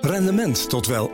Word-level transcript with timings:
Rendement 0.00 0.68
tot 0.68 0.86
wel 0.86 1.10
8%. 1.10 1.12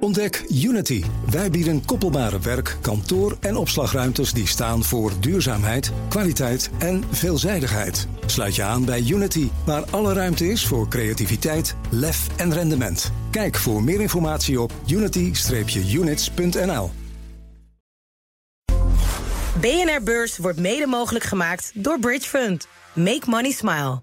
Ontdek 0.00 0.44
Unity. 0.48 1.04
Wij 1.30 1.50
bieden 1.50 1.84
koppelbare 1.84 2.38
werk, 2.38 2.76
kantoor 2.80 3.36
en 3.40 3.56
opslagruimtes 3.56 4.32
die 4.32 4.46
staan 4.46 4.84
voor 4.84 5.12
duurzaamheid, 5.20 5.92
kwaliteit 6.08 6.70
en 6.78 7.04
veelzijdigheid. 7.10 8.08
Sluit 8.26 8.54
je 8.54 8.62
aan 8.62 8.84
bij 8.84 9.04
Unity, 9.08 9.48
waar 9.66 9.84
alle 9.90 10.12
ruimte 10.12 10.46
is 10.46 10.66
voor 10.66 10.88
creativiteit, 10.88 11.76
lef 11.90 12.26
en 12.36 12.52
rendement. 12.52 13.12
Kijk 13.30 13.56
voor 13.56 13.82
meer 13.82 14.00
informatie 14.00 14.60
op 14.60 14.72
unity-units.nl. 14.86 16.90
BNR 19.60 20.02
Beurs 20.04 20.38
wordt 20.38 20.60
mede 20.60 20.86
mogelijk 20.86 21.24
gemaakt 21.24 21.70
door 21.74 21.98
Bridge 21.98 22.28
Fund. 22.28 22.66
Make 22.94 23.30
money 23.30 23.50
smile. 23.50 24.02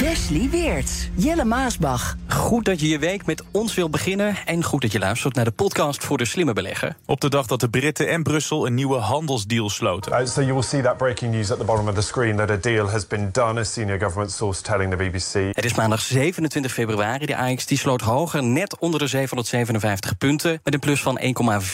Wesley 0.00 0.48
Weerts, 0.50 1.08
Jelle 1.14 1.44
Maasbach. 1.44 2.16
Goed 2.28 2.64
dat 2.64 2.80
je 2.80 2.88
je 2.88 2.98
week 2.98 3.26
met 3.26 3.42
ons 3.50 3.74
wil 3.74 3.90
beginnen 3.90 4.36
en 4.46 4.64
goed 4.64 4.82
dat 4.82 4.92
je 4.92 4.98
luistert 4.98 5.34
naar 5.34 5.44
de 5.44 5.50
podcast 5.50 6.04
voor 6.04 6.18
de 6.18 6.24
slimme 6.24 6.52
belegger. 6.52 6.96
Op 7.06 7.20
de 7.20 7.28
dag 7.28 7.46
dat 7.46 7.60
de 7.60 7.70
Britten 7.70 8.08
en 8.08 8.22
Brussel 8.22 8.66
een 8.66 8.74
nieuwe 8.74 8.96
handelsdeal 8.96 9.70
sloten. 9.70 10.20
Uh, 10.20 10.26
so 10.26 10.40
you 10.40 10.52
will 10.52 10.62
see 10.62 10.82
that 10.82 10.96
breaking 10.96 11.32
news 11.32 11.50
at 11.50 11.58
the 11.58 11.64
bottom 11.64 11.88
of 11.88 11.94
the 11.94 12.00
screen 12.00 12.36
that 12.36 12.50
a 12.50 12.56
deal 12.56 12.90
has 12.90 13.06
been 13.06 13.28
done. 13.32 13.60
A 13.60 13.64
senior 13.64 14.00
government 14.00 14.32
source 14.32 14.62
telling 14.62 14.90
the 14.90 14.96
BBC. 14.96 15.54
Het 15.54 15.64
is 15.64 15.74
maandag 15.74 16.00
27 16.00 16.72
februari. 16.72 17.26
De 17.26 17.36
AX 17.36 17.66
die 17.66 17.78
sloot 17.78 18.00
hoger, 18.00 18.42
net 18.42 18.78
onder 18.78 19.00
de 19.00 19.06
757 19.06 20.18
punten, 20.18 20.60
met 20.64 20.74
een 20.74 20.80
plus 20.80 21.02
van 21.02 21.20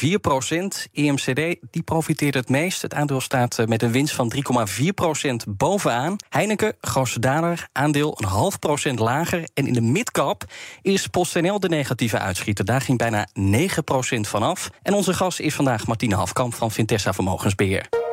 1,4 0.07 0.21
procent. 0.21 0.87
EMCD 0.93 1.57
die 1.71 1.83
profiteert 1.85 2.35
het 2.35 2.49
meest. 2.49 2.83
Het 2.83 2.95
aandeel 2.95 3.21
staat 3.21 3.59
eh, 3.59 3.67
met 3.67 3.83
een 3.83 3.93
winst 3.93 4.15
van 4.15 4.33
3,4 4.81 4.87
procent 4.95 5.45
bovenaan. 5.49 6.17
Heineken, 6.29 6.75
grootste 6.81 7.21
daler, 7.21 7.69
aandeel 7.73 8.15
een 8.21 8.29
half 8.29 8.59
procent 8.59 8.99
lager. 8.99 9.49
En 9.55 9.67
in 9.67 9.73
de 9.73 9.81
midcap 9.81 10.45
is 10.83 11.07
PostNL 11.07 11.61
de 11.61 11.69
negatieve 11.69 12.19
uitschieter. 12.19 12.65
Daar 12.65 12.81
ging 12.81 12.99
bijna 12.99 13.29
9 13.33 13.85
procent 13.85 14.29
vanaf. 14.29 14.71
En 14.83 14.95
onze 14.95 15.15
gast 15.15 15.41
is 15.41 15.55
vandaag 15.55 15.87
Martine 15.87 16.15
Hafkamp 16.15 16.55
van 16.55 16.71
Vintessa 16.71 17.13
Vermogensbeheer. 17.13 18.06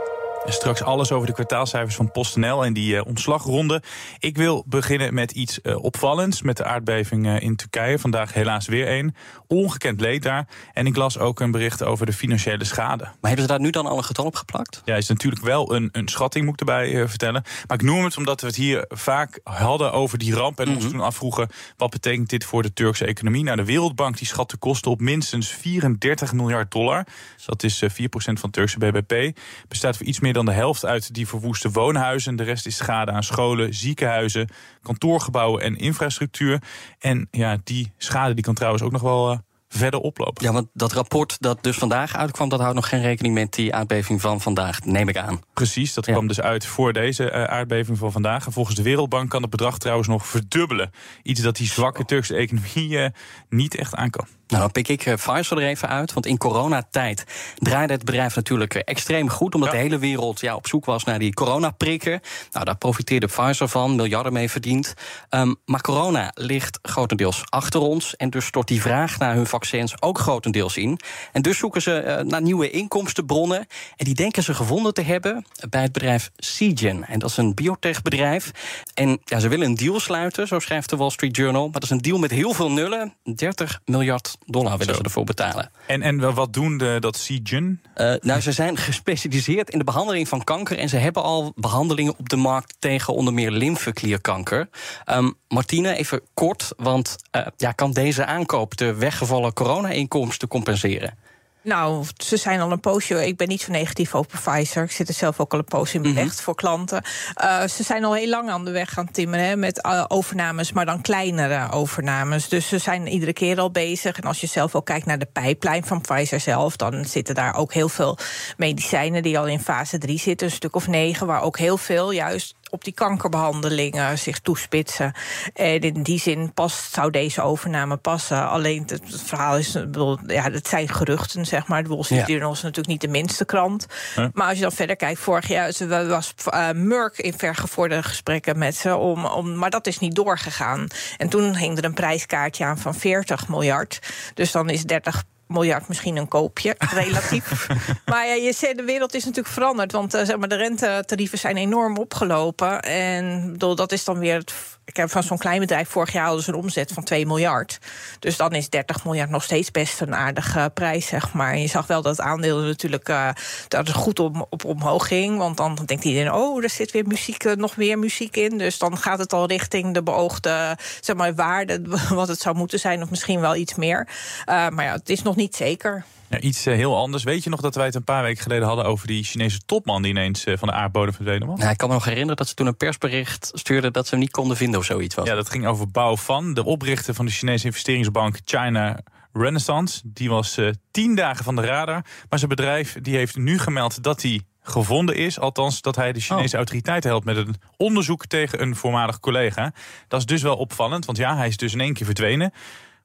Straks 0.45 0.83
alles 0.83 1.11
over 1.11 1.27
de 1.27 1.33
kwartaalcijfers 1.33 1.95
van 1.95 2.11
PostNL 2.11 2.65
en 2.65 2.73
die 2.73 2.95
uh, 2.95 3.05
ontslagronde. 3.05 3.81
Ik 4.19 4.37
wil 4.37 4.63
beginnen 4.67 5.13
met 5.13 5.31
iets 5.31 5.59
uh, 5.63 5.83
opvallends. 5.83 6.41
Met 6.41 6.57
de 6.57 6.63
aardbeving 6.63 7.25
uh, 7.25 7.41
in 7.41 7.55
Turkije. 7.55 7.99
Vandaag 7.99 8.33
helaas 8.33 8.67
weer 8.67 8.87
één. 8.87 9.15
Ongekend 9.47 10.01
leed 10.01 10.23
daar. 10.23 10.47
En 10.73 10.85
ik 10.85 10.95
las 10.95 11.19
ook 11.19 11.39
een 11.39 11.51
bericht 11.51 11.83
over 11.83 12.05
de 12.05 12.13
financiële 12.13 12.63
schade. 12.63 13.03
Maar 13.03 13.13
hebben 13.21 13.41
ze 13.41 13.47
daar 13.47 13.59
nu 13.59 13.69
dan 13.69 13.85
al 13.85 13.97
een 13.97 14.03
getal 14.03 14.25
op 14.25 14.35
geplakt? 14.35 14.81
Ja, 14.85 14.95
is 14.95 15.07
natuurlijk 15.07 15.43
wel 15.43 15.73
een, 15.73 15.89
een 15.91 16.07
schatting, 16.07 16.45
moet 16.45 16.53
ik 16.53 16.59
erbij 16.59 17.07
vertellen. 17.07 17.43
Maar 17.67 17.77
ik 17.77 17.83
noem 17.83 18.03
het 18.03 18.17
omdat 18.17 18.41
we 18.41 18.47
het 18.47 18.55
hier 18.55 18.85
vaak 18.89 19.39
hadden 19.43 19.91
over 19.93 20.17
die 20.17 20.33
ramp. 20.33 20.59
En 20.59 20.67
mm 20.67 20.73
-hmm. 20.73 20.83
ons 20.83 20.91
toen 20.91 21.01
afvroegen, 21.01 21.49
wat 21.77 21.89
betekent 21.89 22.29
dit 22.29 22.45
voor 22.45 22.61
de 22.61 22.73
Turkse 22.73 23.05
economie? 23.05 23.43
Nou, 23.43 23.57
de 23.57 23.65
Wereldbank 23.65 24.17
die 24.17 24.27
schat 24.27 24.49
de 24.49 24.57
kosten 24.57 24.91
op 24.91 24.99
minstens 24.99 25.49
34 25.49 26.33
miljard 26.33 26.71
dollar. 26.71 27.05
Dus 27.35 27.45
dat 27.45 27.63
is 27.63 27.83
4% 27.83 27.85
van 28.15 28.49
Turkse 28.49 28.77
BBP. 28.77 29.37
Bestaat 29.67 29.97
voor 29.97 30.05
iets 30.05 30.19
meer 30.19 30.32
dan 30.33 30.45
de 30.45 30.51
helft 30.51 30.85
uit 30.85 31.13
die 31.13 31.27
verwoeste 31.27 31.71
woonhuizen. 31.71 32.35
De 32.35 32.43
rest 32.43 32.65
is 32.65 32.75
schade 32.75 33.11
aan 33.11 33.23
scholen, 33.23 33.73
ziekenhuizen, 33.73 34.49
kantoorgebouwen 34.81 35.61
en 35.61 35.75
infrastructuur. 35.75 36.61
En 36.99 37.27
ja, 37.31 37.57
die 37.63 37.91
schade 37.97 38.33
die 38.33 38.43
kan 38.43 38.53
trouwens 38.53 38.83
ook 38.83 38.91
nog 38.91 39.01
wel 39.01 39.31
uh, 39.31 39.37
verder 39.73 39.99
oplopen. 39.99 40.45
Ja, 40.45 40.51
want 40.51 40.67
dat 40.73 40.91
rapport 40.91 41.37
dat 41.39 41.63
dus 41.63 41.77
vandaag 41.77 42.15
uitkwam, 42.15 42.49
dat 42.49 42.59
houdt 42.59 42.75
nog 42.75 42.89
geen 42.89 43.01
rekening 43.01 43.33
met 43.33 43.53
die 43.53 43.75
aardbeving 43.75 44.21
van 44.21 44.41
vandaag, 44.41 44.85
neem 44.85 45.09
ik 45.09 45.17
aan. 45.17 45.41
Precies, 45.53 45.93
dat 45.93 46.05
ja. 46.05 46.11
kwam 46.11 46.27
dus 46.27 46.41
uit 46.41 46.65
voor 46.65 46.93
deze 46.93 47.23
uh, 47.23 47.43
aardbeving 47.43 47.97
van 47.97 48.11
vandaag. 48.11 48.45
En 48.45 48.51
volgens 48.51 48.75
de 48.75 48.83
Wereldbank 48.83 49.29
kan 49.29 49.41
het 49.41 49.51
bedrag 49.51 49.77
trouwens 49.77 50.07
nog 50.07 50.27
verdubbelen. 50.27 50.91
Iets 51.23 51.41
dat 51.41 51.55
die 51.55 51.67
zwakke 51.67 52.05
Turkse 52.05 52.35
economie 52.35 52.89
uh, 52.89 53.07
niet 53.49 53.75
echt 53.75 53.95
aan 53.95 54.09
kan. 54.09 54.27
Nou, 54.53 54.65
dan 54.65 54.83
pik 54.83 54.87
ik 54.87 55.15
Pfizer 55.15 55.57
er 55.57 55.67
even 55.67 55.89
uit. 55.89 56.13
Want 56.13 56.25
in 56.25 56.37
coronatijd 56.37 57.23
draaide 57.55 57.93
het 57.93 58.05
bedrijf 58.05 58.35
natuurlijk 58.35 58.75
extreem 58.75 59.29
goed. 59.29 59.55
Omdat 59.55 59.71
ja. 59.71 59.75
de 59.75 59.81
hele 59.81 59.97
wereld 59.97 60.39
ja, 60.39 60.55
op 60.55 60.67
zoek 60.67 60.85
was 60.85 61.03
naar 61.03 61.19
die 61.19 61.33
coronaprikken. 61.33 62.21
Nou, 62.51 62.65
daar 62.65 62.77
profiteerde 62.77 63.27
Pfizer 63.27 63.67
van, 63.67 63.95
miljarden 63.95 64.33
mee 64.33 64.49
verdiend. 64.49 64.93
Um, 65.29 65.55
maar 65.65 65.81
corona 65.81 66.31
ligt 66.33 66.79
grotendeels 66.81 67.43
achter 67.49 67.79
ons. 67.79 68.15
En 68.15 68.29
dus 68.29 68.45
stort 68.45 68.67
die 68.67 68.81
vraag 68.81 69.19
naar 69.19 69.35
hun 69.35 69.45
vaccins 69.45 70.01
ook 70.01 70.19
grotendeels 70.19 70.77
in. 70.77 70.99
En 71.31 71.41
dus 71.41 71.57
zoeken 71.57 71.81
ze 71.81 72.03
uh, 72.05 72.29
naar 72.29 72.41
nieuwe 72.41 72.69
inkomstenbronnen. 72.69 73.67
En 73.95 74.05
die 74.05 74.15
denken 74.15 74.43
ze 74.43 74.53
gevonden 74.53 74.93
te 74.93 75.01
hebben 75.01 75.45
bij 75.69 75.81
het 75.81 75.91
bedrijf 75.91 76.31
Seagen. 76.35 77.07
En 77.07 77.19
dat 77.19 77.29
is 77.29 77.37
een 77.37 77.53
biotechbedrijf. 77.53 78.51
En 78.93 79.19
ja, 79.25 79.39
ze 79.39 79.47
willen 79.47 79.67
een 79.67 79.75
deal 79.75 79.99
sluiten, 79.99 80.47
zo 80.47 80.59
schrijft 80.59 80.89
de 80.89 80.95
Wall 80.95 81.09
Street 81.09 81.35
Journal. 81.35 81.63
Maar 81.63 81.71
dat 81.71 81.83
is 81.83 81.89
een 81.89 82.01
deal 82.01 82.17
met 82.17 82.31
heel 82.31 82.53
veel 82.53 82.71
nullen. 82.71 83.13
30 83.35 83.79
miljard 83.85 84.37
dollar 84.45 84.77
willen 84.77 84.95
ze 84.95 85.03
ervoor 85.03 85.23
betalen. 85.23 85.71
En, 85.87 86.01
en 86.01 86.33
wat 86.33 86.53
doen 86.53 86.77
de, 86.77 86.97
dat 86.99 87.17
Seagen? 87.17 87.81
Uh, 87.97 88.13
nou, 88.19 88.41
ze 88.41 88.51
zijn 88.51 88.77
gespecialiseerd 88.77 89.69
in 89.69 89.77
de 89.77 89.83
behandeling 89.83 90.27
van 90.27 90.43
kanker. 90.43 90.77
En 90.77 90.89
ze 90.89 90.97
hebben 90.97 91.23
al 91.23 91.53
behandelingen 91.55 92.17
op 92.17 92.29
de 92.29 92.35
markt 92.35 92.75
tegen 92.79 93.13
onder 93.13 93.33
meer 93.33 93.51
lymfeklierkanker. 93.51 94.69
Um, 95.11 95.33
Martine, 95.47 95.95
even 95.95 96.21
kort, 96.33 96.73
want 96.77 97.15
uh, 97.35 97.47
ja, 97.57 97.71
kan 97.71 97.91
deze 97.91 98.25
aankoop 98.25 98.77
de 98.77 98.93
weggevallen 98.93 99.53
corona-inkomsten 99.53 100.47
compenseren? 100.47 101.17
Nou, 101.63 102.05
ze 102.17 102.37
zijn 102.37 102.61
al 102.61 102.71
een 102.71 102.79
poosje. 102.79 103.27
Ik 103.27 103.37
ben 103.37 103.47
niet 103.47 103.61
zo 103.61 103.71
negatief 103.71 104.15
over 104.15 104.39
Pfizer. 104.39 104.83
Ik 104.83 104.91
zit 104.91 105.07
er 105.07 105.13
zelf 105.13 105.39
ook 105.39 105.53
al 105.53 105.59
een 105.59 105.65
poos 105.65 105.93
in 105.93 106.01
belegd 106.01 106.21
mm 106.21 106.29
-hmm. 106.29 106.43
voor 106.43 106.55
klanten. 106.55 107.03
Uh, 107.43 107.67
ze 107.67 107.83
zijn 107.83 108.03
al 108.03 108.13
heel 108.13 108.27
lang 108.27 108.49
aan 108.49 108.65
de 108.65 108.71
weg 108.71 108.93
gaan 108.93 109.11
timmeren 109.11 109.45
hè, 109.45 109.55
met 109.55 109.85
uh, 109.85 110.05
overnames, 110.07 110.71
maar 110.71 110.85
dan 110.85 111.01
kleinere 111.01 111.71
overnames. 111.71 112.49
Dus 112.49 112.67
ze 112.67 112.77
zijn 112.77 113.07
iedere 113.07 113.33
keer 113.33 113.59
al 113.59 113.71
bezig. 113.71 114.17
En 114.17 114.23
als 114.23 114.41
je 114.41 114.47
zelf 114.47 114.75
ook 114.75 114.85
kijkt 114.85 115.05
naar 115.05 115.19
de 115.19 115.27
pijplijn 115.33 115.85
van 115.85 116.01
Pfizer 116.01 116.39
zelf, 116.39 116.75
dan 116.75 117.05
zitten 117.05 117.35
daar 117.35 117.55
ook 117.55 117.73
heel 117.73 117.89
veel 117.89 118.17
medicijnen 118.57 119.23
die 119.23 119.39
al 119.39 119.47
in 119.47 119.59
fase 119.59 119.97
3 119.97 120.19
zitten, 120.19 120.47
een 120.47 120.53
stuk 120.53 120.75
of 120.75 120.87
negen, 120.87 121.27
waar 121.27 121.41
ook 121.41 121.57
heel 121.57 121.77
veel 121.77 122.11
juist 122.11 122.55
op 122.73 122.83
die 122.83 122.93
kankerbehandelingen 122.93 124.17
zich 124.17 124.39
toespitsen. 124.39 125.13
En 125.53 125.79
in 125.79 126.03
die 126.03 126.19
zin 126.19 126.53
past, 126.53 126.93
zou 126.93 127.11
deze 127.11 127.41
overname 127.41 127.97
passen. 127.97 128.49
Alleen 128.49 128.83
het 128.85 129.21
verhaal 129.25 129.57
is, 129.57 129.71
bedoel, 129.71 130.19
ja, 130.27 130.51
het 130.51 130.67
zijn 130.67 130.89
geruchten, 130.89 131.45
zeg 131.45 131.67
maar. 131.67 131.83
De 131.83 131.89
Wall 131.89 132.03
Street 132.03 132.27
Journal 132.27 132.51
is 132.51 132.61
natuurlijk 132.61 132.87
niet 132.87 133.01
de 133.01 133.07
minste 133.07 133.45
krant. 133.45 133.85
Huh? 134.15 134.25
Maar 134.33 134.47
als 134.47 134.55
je 134.55 134.61
dan 134.61 134.71
verder 134.71 134.95
kijkt, 134.95 135.19
vorig 135.19 135.47
jaar 135.47 136.07
was 136.07 136.33
uh, 136.53 136.69
Merck 136.71 137.17
in 137.17 137.33
vergevorderde 137.33 138.03
gesprekken 138.03 138.57
met 138.57 138.75
ze, 138.75 138.95
om, 138.95 139.25
om, 139.25 139.55
maar 139.55 139.69
dat 139.69 139.87
is 139.87 139.99
niet 139.99 140.15
doorgegaan. 140.15 140.87
En 141.17 141.29
toen 141.29 141.55
hing 141.55 141.77
er 141.77 141.85
een 141.85 141.93
prijskaartje 141.93 142.65
aan 142.65 142.77
van 142.77 142.95
40 142.95 143.47
miljard. 143.47 143.99
Dus 144.33 144.51
dan 144.51 144.69
is 144.69 144.83
30 144.83 145.23
miljard 145.47 145.87
misschien 145.87 146.17
een 146.17 146.27
koopje, 146.27 146.75
relatief. 147.03 147.67
maar 148.05 148.27
ja, 148.27 148.33
je 148.33 148.53
ziet, 148.53 148.77
de 148.77 148.83
wereld 148.83 149.13
is 149.13 149.25
natuurlijk 149.25 149.53
veranderd. 149.53 149.91
Want 149.91 150.15
uh, 150.15 150.23
zeg 150.23 150.37
maar, 150.37 150.47
de 150.47 150.55
rentetarieven 150.55 151.37
zijn 151.37 151.57
enorm 151.57 151.97
opgelopen. 151.97 152.81
En 152.81 153.51
bedoel, 153.51 153.75
dat 153.75 153.91
is 153.91 154.03
dan 154.03 154.19
weer 154.19 154.37
het. 154.37 154.53
Ik 154.85 154.95
heb 154.95 155.09
van 155.09 155.23
zo'n 155.23 155.37
klein 155.37 155.59
bedrijf 155.59 155.89
vorig 155.89 156.11
jaar 156.11 156.25
hadden 156.25 156.43
ze 156.43 156.49
een 156.49 156.57
omzet 156.57 156.91
van 156.91 157.03
2 157.03 157.25
miljard. 157.25 157.79
Dus 158.19 158.37
dan 158.37 158.51
is 158.51 158.69
30 158.69 159.05
miljard 159.05 159.29
nog 159.29 159.43
steeds 159.43 159.71
best 159.71 160.01
een 160.01 160.15
aardige 160.15 160.59
uh, 160.59 160.65
prijs, 160.73 161.07
zeg 161.07 161.33
maar. 161.33 161.57
Je 161.57 161.67
zag 161.67 161.87
wel 161.87 162.01
dat 162.01 162.17
het 162.17 162.25
aandeel 162.25 162.59
natuurlijk 162.59 163.09
uh, 163.09 163.29
dat 163.67 163.87
het 163.87 163.95
goed 163.95 164.19
om, 164.19 164.45
op 164.49 164.65
omhoog 164.65 165.07
ging. 165.07 165.37
Want 165.37 165.57
dan 165.57 165.79
denkt 165.85 166.03
iedereen, 166.03 166.33
oh, 166.33 166.63
er 166.63 166.69
zit 166.69 166.91
weer 166.91 167.07
muziek, 167.07 167.43
uh, 167.43 167.53
nog 167.53 167.77
meer 167.77 167.99
muziek 167.99 168.35
in. 168.35 168.57
Dus 168.57 168.77
dan 168.77 168.97
gaat 168.97 169.19
het 169.19 169.33
al 169.33 169.47
richting 169.47 169.93
de 169.93 170.03
beoogde 170.03 170.77
zeg 171.01 171.15
maar, 171.15 171.35
waarde, 171.35 171.81
wat 172.09 172.27
het 172.27 172.41
zou 172.41 172.55
moeten 172.55 172.79
zijn, 172.79 173.01
of 173.01 173.09
misschien 173.09 173.39
wel 173.39 173.55
iets 173.55 173.75
meer. 173.75 174.07
maar 174.45 174.83
ja, 174.83 174.91
het 174.93 175.09
is 175.09 175.21
nog 175.21 175.35
niet 175.35 175.55
zeker. 175.55 176.05
Ja, 176.33 176.39
iets 176.39 176.67
uh, 176.67 176.75
heel 176.75 176.97
anders. 176.97 177.23
Weet 177.23 177.43
je 177.43 177.49
nog 177.49 177.61
dat 177.61 177.75
wij 177.75 177.85
het 177.85 177.95
een 177.95 178.03
paar 178.03 178.23
weken 178.23 178.41
geleden 178.43 178.67
hadden 178.67 178.85
over 178.85 179.07
die 179.07 179.23
Chinese 179.23 179.59
topman 179.65 180.01
die 180.01 180.11
ineens 180.11 180.45
uh, 180.45 180.57
van 180.57 180.67
de 180.67 180.73
aardbodem 180.73 181.13
verdwenen 181.13 181.47
was? 181.47 181.59
Nou, 181.59 181.71
ik 181.71 181.77
kan 181.77 181.87
me 181.87 181.93
nog 181.93 182.05
herinneren 182.05 182.35
dat 182.35 182.47
ze 182.47 182.53
toen 182.53 182.67
een 182.67 182.77
persbericht 182.77 183.51
stuurden 183.53 183.93
dat 183.93 184.05
ze 184.05 184.11
hem 184.11 184.19
niet 184.19 184.31
konden 184.31 184.57
vinden 184.57 184.79
of 184.79 184.85
zoiets 184.85 185.15
was. 185.15 185.27
Ja, 185.27 185.35
dat 185.35 185.49
ging 185.49 185.67
over 185.67 185.91
Bao 185.91 186.17
Fan, 186.17 186.53
de 186.53 186.63
oprichter 186.65 187.13
van 187.13 187.25
de 187.25 187.31
Chinese 187.31 187.65
investeringsbank 187.65 188.39
China 188.45 188.99
Renaissance. 189.33 190.01
Die 190.03 190.29
was 190.29 190.57
uh, 190.57 190.69
tien 190.91 191.15
dagen 191.15 191.43
van 191.43 191.55
de 191.55 191.61
radar. 191.61 192.05
Maar 192.29 192.39
zijn 192.39 192.49
bedrijf 192.49 192.97
die 193.01 193.15
heeft 193.15 193.35
nu 193.35 193.59
gemeld 193.59 194.03
dat 194.03 194.21
hij 194.21 194.41
gevonden 194.61 195.15
is. 195.15 195.39
Althans, 195.39 195.81
dat 195.81 195.95
hij 195.95 196.13
de 196.13 196.19
Chinese 196.19 196.51
oh. 196.51 196.55
autoriteiten 196.55 197.09
helpt 197.09 197.25
met 197.25 197.37
een 197.37 197.55
onderzoek 197.77 198.25
tegen 198.25 198.61
een 198.61 198.75
voormalig 198.75 199.19
collega. 199.19 199.73
Dat 200.07 200.19
is 200.19 200.25
dus 200.25 200.41
wel 200.41 200.55
opvallend, 200.55 201.05
want 201.05 201.17
ja, 201.17 201.35
hij 201.35 201.47
is 201.47 201.57
dus 201.57 201.73
in 201.73 201.81
één 201.81 201.93
keer 201.93 202.05
verdwenen. 202.05 202.53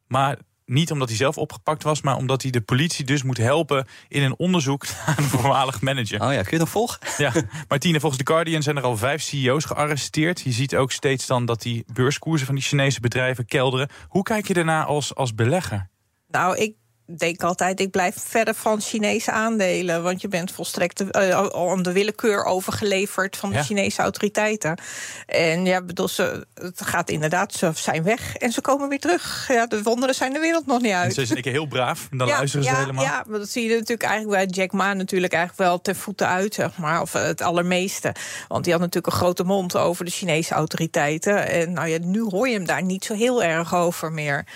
Maar 0.06 0.38
niet 0.68 0.90
omdat 0.90 1.08
hij 1.08 1.16
zelf 1.16 1.38
opgepakt 1.38 1.82
was, 1.82 2.00
maar 2.00 2.16
omdat 2.16 2.42
hij 2.42 2.50
de 2.50 2.60
politie 2.60 3.04
dus 3.04 3.22
moet 3.22 3.36
helpen 3.36 3.86
in 4.08 4.22
een 4.22 4.38
onderzoek 4.38 4.86
naar 5.06 5.18
een 5.18 5.24
voormalig 5.24 5.80
manager. 5.80 6.22
Oh 6.22 6.32
ja, 6.32 6.42
kun 6.42 6.50
je 6.50 6.58
dat 6.58 6.68
volgen? 6.68 6.98
Ja, 7.16 7.32
Martine, 7.68 8.00
volgens 8.00 8.22
The 8.22 8.32
Guardian 8.32 8.62
zijn 8.62 8.76
er 8.76 8.82
al 8.82 8.96
vijf 8.96 9.22
CEO's 9.22 9.64
gearresteerd. 9.64 10.40
Je 10.40 10.52
ziet 10.52 10.76
ook 10.76 10.92
steeds 10.92 11.26
dan 11.26 11.44
dat 11.44 11.62
die 11.62 11.84
beurskoersen 11.92 12.46
van 12.46 12.54
die 12.54 12.64
Chinese 12.64 13.00
bedrijven 13.00 13.46
kelderen. 13.46 13.88
Hoe 14.08 14.22
kijk 14.22 14.48
je 14.48 14.54
daarna 14.54 14.84
als, 14.84 15.14
als 15.14 15.34
belegger? 15.34 15.88
Nou, 16.28 16.56
ik 16.56 16.74
denk 17.16 17.42
altijd, 17.42 17.80
ik 17.80 17.90
blijf 17.90 18.14
verder 18.18 18.54
van 18.54 18.80
Chinese 18.80 19.30
aandelen. 19.30 20.02
Want 20.02 20.20
je 20.20 20.28
bent 20.28 20.52
volstrekt 20.52 21.00
uh, 21.00 21.46
aan 21.52 21.82
de 21.82 21.92
willekeur 21.92 22.44
overgeleverd 22.44 23.36
van 23.36 23.52
de 23.52 23.62
Chinese 23.62 24.02
autoriteiten. 24.02 24.80
En 25.26 25.64
ja, 25.64 25.82
bedoel, 25.82 26.08
ze, 26.08 26.46
het 26.54 26.80
gaat 26.84 27.10
inderdaad, 27.10 27.52
ze 27.52 27.70
zijn 27.74 28.02
weg 28.02 28.36
en 28.36 28.52
ze 28.52 28.60
komen 28.60 28.88
weer 28.88 28.98
terug. 28.98 29.44
Ja, 29.48 29.66
de 29.66 29.82
wonderen 29.82 30.14
zijn 30.14 30.32
de 30.32 30.38
wereld 30.38 30.66
nog 30.66 30.80
niet 30.80 30.92
uit. 30.92 31.06
En 31.06 31.26
ze 31.26 31.26
zijn 31.26 31.48
heel 31.48 31.66
braaf, 31.66 32.08
dan 32.10 32.28
luisteren 32.28 32.64
ze 32.64 32.70
ja, 32.70 32.78
helemaal. 32.78 33.04
Ja, 33.04 33.24
maar 33.28 33.38
dat 33.38 33.48
zie 33.48 33.62
je 33.62 33.74
natuurlijk 33.74 34.02
eigenlijk 34.02 34.46
bij 34.46 34.62
Jack 34.62 34.72
Ma 34.72 34.92
natuurlijk 34.92 35.32
eigenlijk 35.32 35.68
wel 35.68 35.80
ten 35.80 35.96
voeten 35.96 36.28
uit, 36.28 36.54
zeg 36.54 36.78
maar. 36.78 37.00
Of 37.00 37.12
het 37.12 37.42
allermeeste. 37.42 38.14
Want 38.48 38.64
die 38.64 38.72
had 38.72 38.82
natuurlijk 38.82 39.12
een 39.12 39.20
grote 39.20 39.44
mond 39.44 39.76
over 39.76 40.04
de 40.04 40.10
Chinese 40.10 40.54
autoriteiten. 40.54 41.48
En 41.48 41.72
nou 41.72 41.88
ja, 41.88 41.98
nu 42.00 42.22
hoor 42.22 42.48
je 42.48 42.54
hem 42.54 42.66
daar 42.66 42.82
niet 42.82 43.04
zo 43.04 43.14
heel 43.14 43.42
erg 43.42 43.74
over 43.74 44.12
meer 44.12 44.46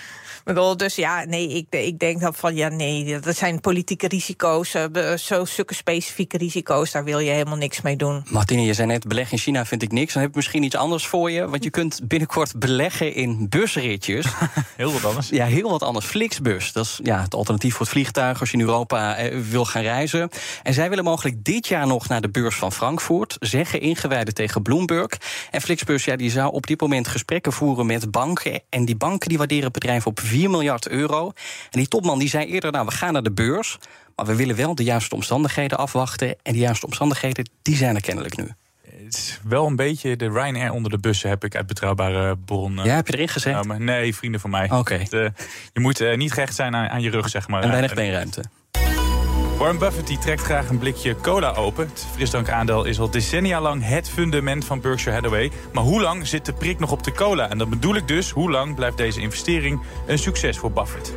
bedoel, 0.43 0.77
dus 0.77 0.95
ja, 0.95 1.25
nee, 1.25 1.49
ik, 1.49 1.65
ik 1.69 1.99
denk 1.99 2.19
dan 2.19 2.33
van 2.43 2.55
ja, 2.55 2.67
nee, 2.67 3.19
dat 3.19 3.35
zijn 3.35 3.59
politieke 3.59 4.07
risico's. 4.07 4.75
Uh, 4.75 5.13
zo 5.13 5.45
stukken 5.45 5.75
specifieke 5.75 6.37
risico's, 6.37 6.91
daar 6.91 7.03
wil 7.03 7.19
je 7.19 7.31
helemaal 7.31 7.57
niks 7.57 7.81
mee 7.81 7.95
doen. 7.95 8.23
Martine, 8.29 8.61
je 8.61 8.73
zei 8.73 8.87
net, 8.87 9.07
beleggen 9.07 9.33
in 9.33 9.43
China 9.43 9.65
vind 9.65 9.81
ik 9.81 9.91
niks. 9.91 10.13
Dan 10.13 10.21
heb 10.21 10.31
ik 10.31 10.35
misschien 10.35 10.63
iets 10.63 10.75
anders 10.75 11.07
voor 11.07 11.31
je. 11.31 11.47
Want 11.47 11.63
je 11.63 11.69
kunt 11.69 11.99
binnenkort 12.03 12.59
beleggen 12.59 13.13
in 13.13 13.49
busritjes. 13.49 14.25
heel 14.75 14.91
wat 14.93 15.05
anders. 15.05 15.29
Ja, 15.29 15.45
heel 15.45 15.69
wat 15.69 15.83
anders. 15.83 16.05
Flixbus, 16.05 16.71
dat 16.71 16.85
is 16.85 16.99
ja, 17.03 17.21
het 17.21 17.35
alternatief 17.35 17.71
voor 17.71 17.81
het 17.81 17.89
vliegtuig 17.89 18.39
als 18.39 18.51
je 18.51 18.57
in 18.57 18.63
Europa 18.63 19.15
eh, 19.15 19.39
wil 19.39 19.65
gaan 19.65 19.81
reizen. 19.81 20.29
En 20.63 20.73
zij 20.73 20.89
willen 20.89 21.03
mogelijk 21.03 21.43
dit 21.43 21.67
jaar 21.67 21.87
nog 21.87 22.07
naar 22.07 22.21
de 22.21 22.29
beurs 22.29 22.55
van 22.55 22.71
Frankfurt, 22.71 23.35
zeggen 23.39 23.81
ingewijden 23.81 24.33
tegen 24.33 24.61
Bloomberg. 24.61 25.17
En 25.51 25.61
Flixbus, 25.61 26.05
ja, 26.05 26.15
die 26.15 26.31
zou 26.31 26.53
op 26.53 26.67
dit 26.67 26.81
moment 26.81 27.07
gesprekken 27.07 27.53
voeren 27.53 27.85
met 27.85 28.11
banken. 28.11 28.61
En 28.69 28.85
die 28.85 28.95
banken 28.95 29.29
die 29.29 29.37
waarderen 29.37 29.63
het 29.63 29.73
bedrijf 29.73 30.05
op 30.05 30.19
4 30.19 30.49
miljard 30.49 30.87
euro. 30.87 31.31
En 31.71 31.79
die 31.79 31.87
topman 31.87 32.19
die 32.19 32.31
zei 32.33 32.45
eerder, 32.45 32.71
nou, 32.71 32.85
we 32.85 32.91
gaan 32.91 33.13
naar 33.13 33.23
de 33.23 33.31
beurs... 33.31 33.77
maar 34.15 34.25
we 34.25 34.35
willen 34.35 34.55
wel 34.55 34.75
de 34.75 34.83
juiste 34.83 35.15
omstandigheden 35.15 35.77
afwachten... 35.77 36.35
en 36.43 36.53
die 36.53 36.61
juiste 36.61 36.85
omstandigheden, 36.85 37.49
die 37.61 37.75
zijn 37.75 37.95
er 37.95 38.01
kennelijk 38.01 38.37
nu. 38.37 38.51
Het 38.81 39.15
is 39.15 39.39
wel 39.43 39.65
een 39.65 39.75
beetje 39.75 40.15
de 40.15 40.29
Ryanair 40.29 40.71
onder 40.71 40.91
de 40.91 40.97
bussen, 40.97 41.29
heb 41.29 41.43
ik 41.43 41.55
uit 41.55 41.67
betrouwbare 41.67 42.37
bronnen. 42.37 42.85
Ja, 42.85 42.95
heb 42.95 43.07
je 43.07 43.13
erin 43.13 43.27
gezet? 43.27 43.53
Nou, 43.53 43.83
nee, 43.83 44.15
vrienden 44.15 44.39
van 44.39 44.49
mij. 44.49 44.71
Oké. 44.71 45.03
je 45.73 45.79
moet 45.79 46.01
uh, 46.01 46.17
niet 46.17 46.33
gehecht 46.33 46.55
zijn 46.55 46.75
aan, 46.75 46.89
aan, 46.89 47.01
je 47.01 47.09
rug, 47.09 47.29
zeg 47.29 47.47
maar. 47.47 47.63
En 47.63 47.69
weinig 47.69 47.93
beenruimte. 47.93 48.43
Warren 49.57 49.79
Buffett 49.79 50.07
die 50.07 50.17
trekt 50.17 50.41
graag 50.41 50.69
een 50.69 50.77
blikje 50.77 51.15
cola 51.15 51.53
open. 51.53 51.87
Het 51.87 52.05
frisdrankaandeel 52.13 52.83
is 52.83 52.99
al 52.99 53.09
decennia 53.09 53.61
lang 53.61 53.85
het 53.85 54.09
fundament 54.09 54.65
van 54.65 54.81
Berkshire 54.81 55.15
Hathaway. 55.15 55.51
Maar 55.73 55.83
hoe 55.83 56.01
lang 56.01 56.27
zit 56.27 56.45
de 56.45 56.53
prik 56.53 56.79
nog 56.79 56.91
op 56.91 57.03
de 57.03 57.11
cola? 57.11 57.49
En 57.49 57.57
dat 57.57 57.69
bedoel 57.69 57.95
ik 57.95 58.07
dus, 58.07 58.29
hoe 58.29 58.51
lang 58.51 58.75
blijft 58.75 58.97
deze 58.97 59.21
investering 59.21 59.81
een 60.07 60.19
succes 60.19 60.57
voor 60.57 60.71
Buffett? 60.71 61.13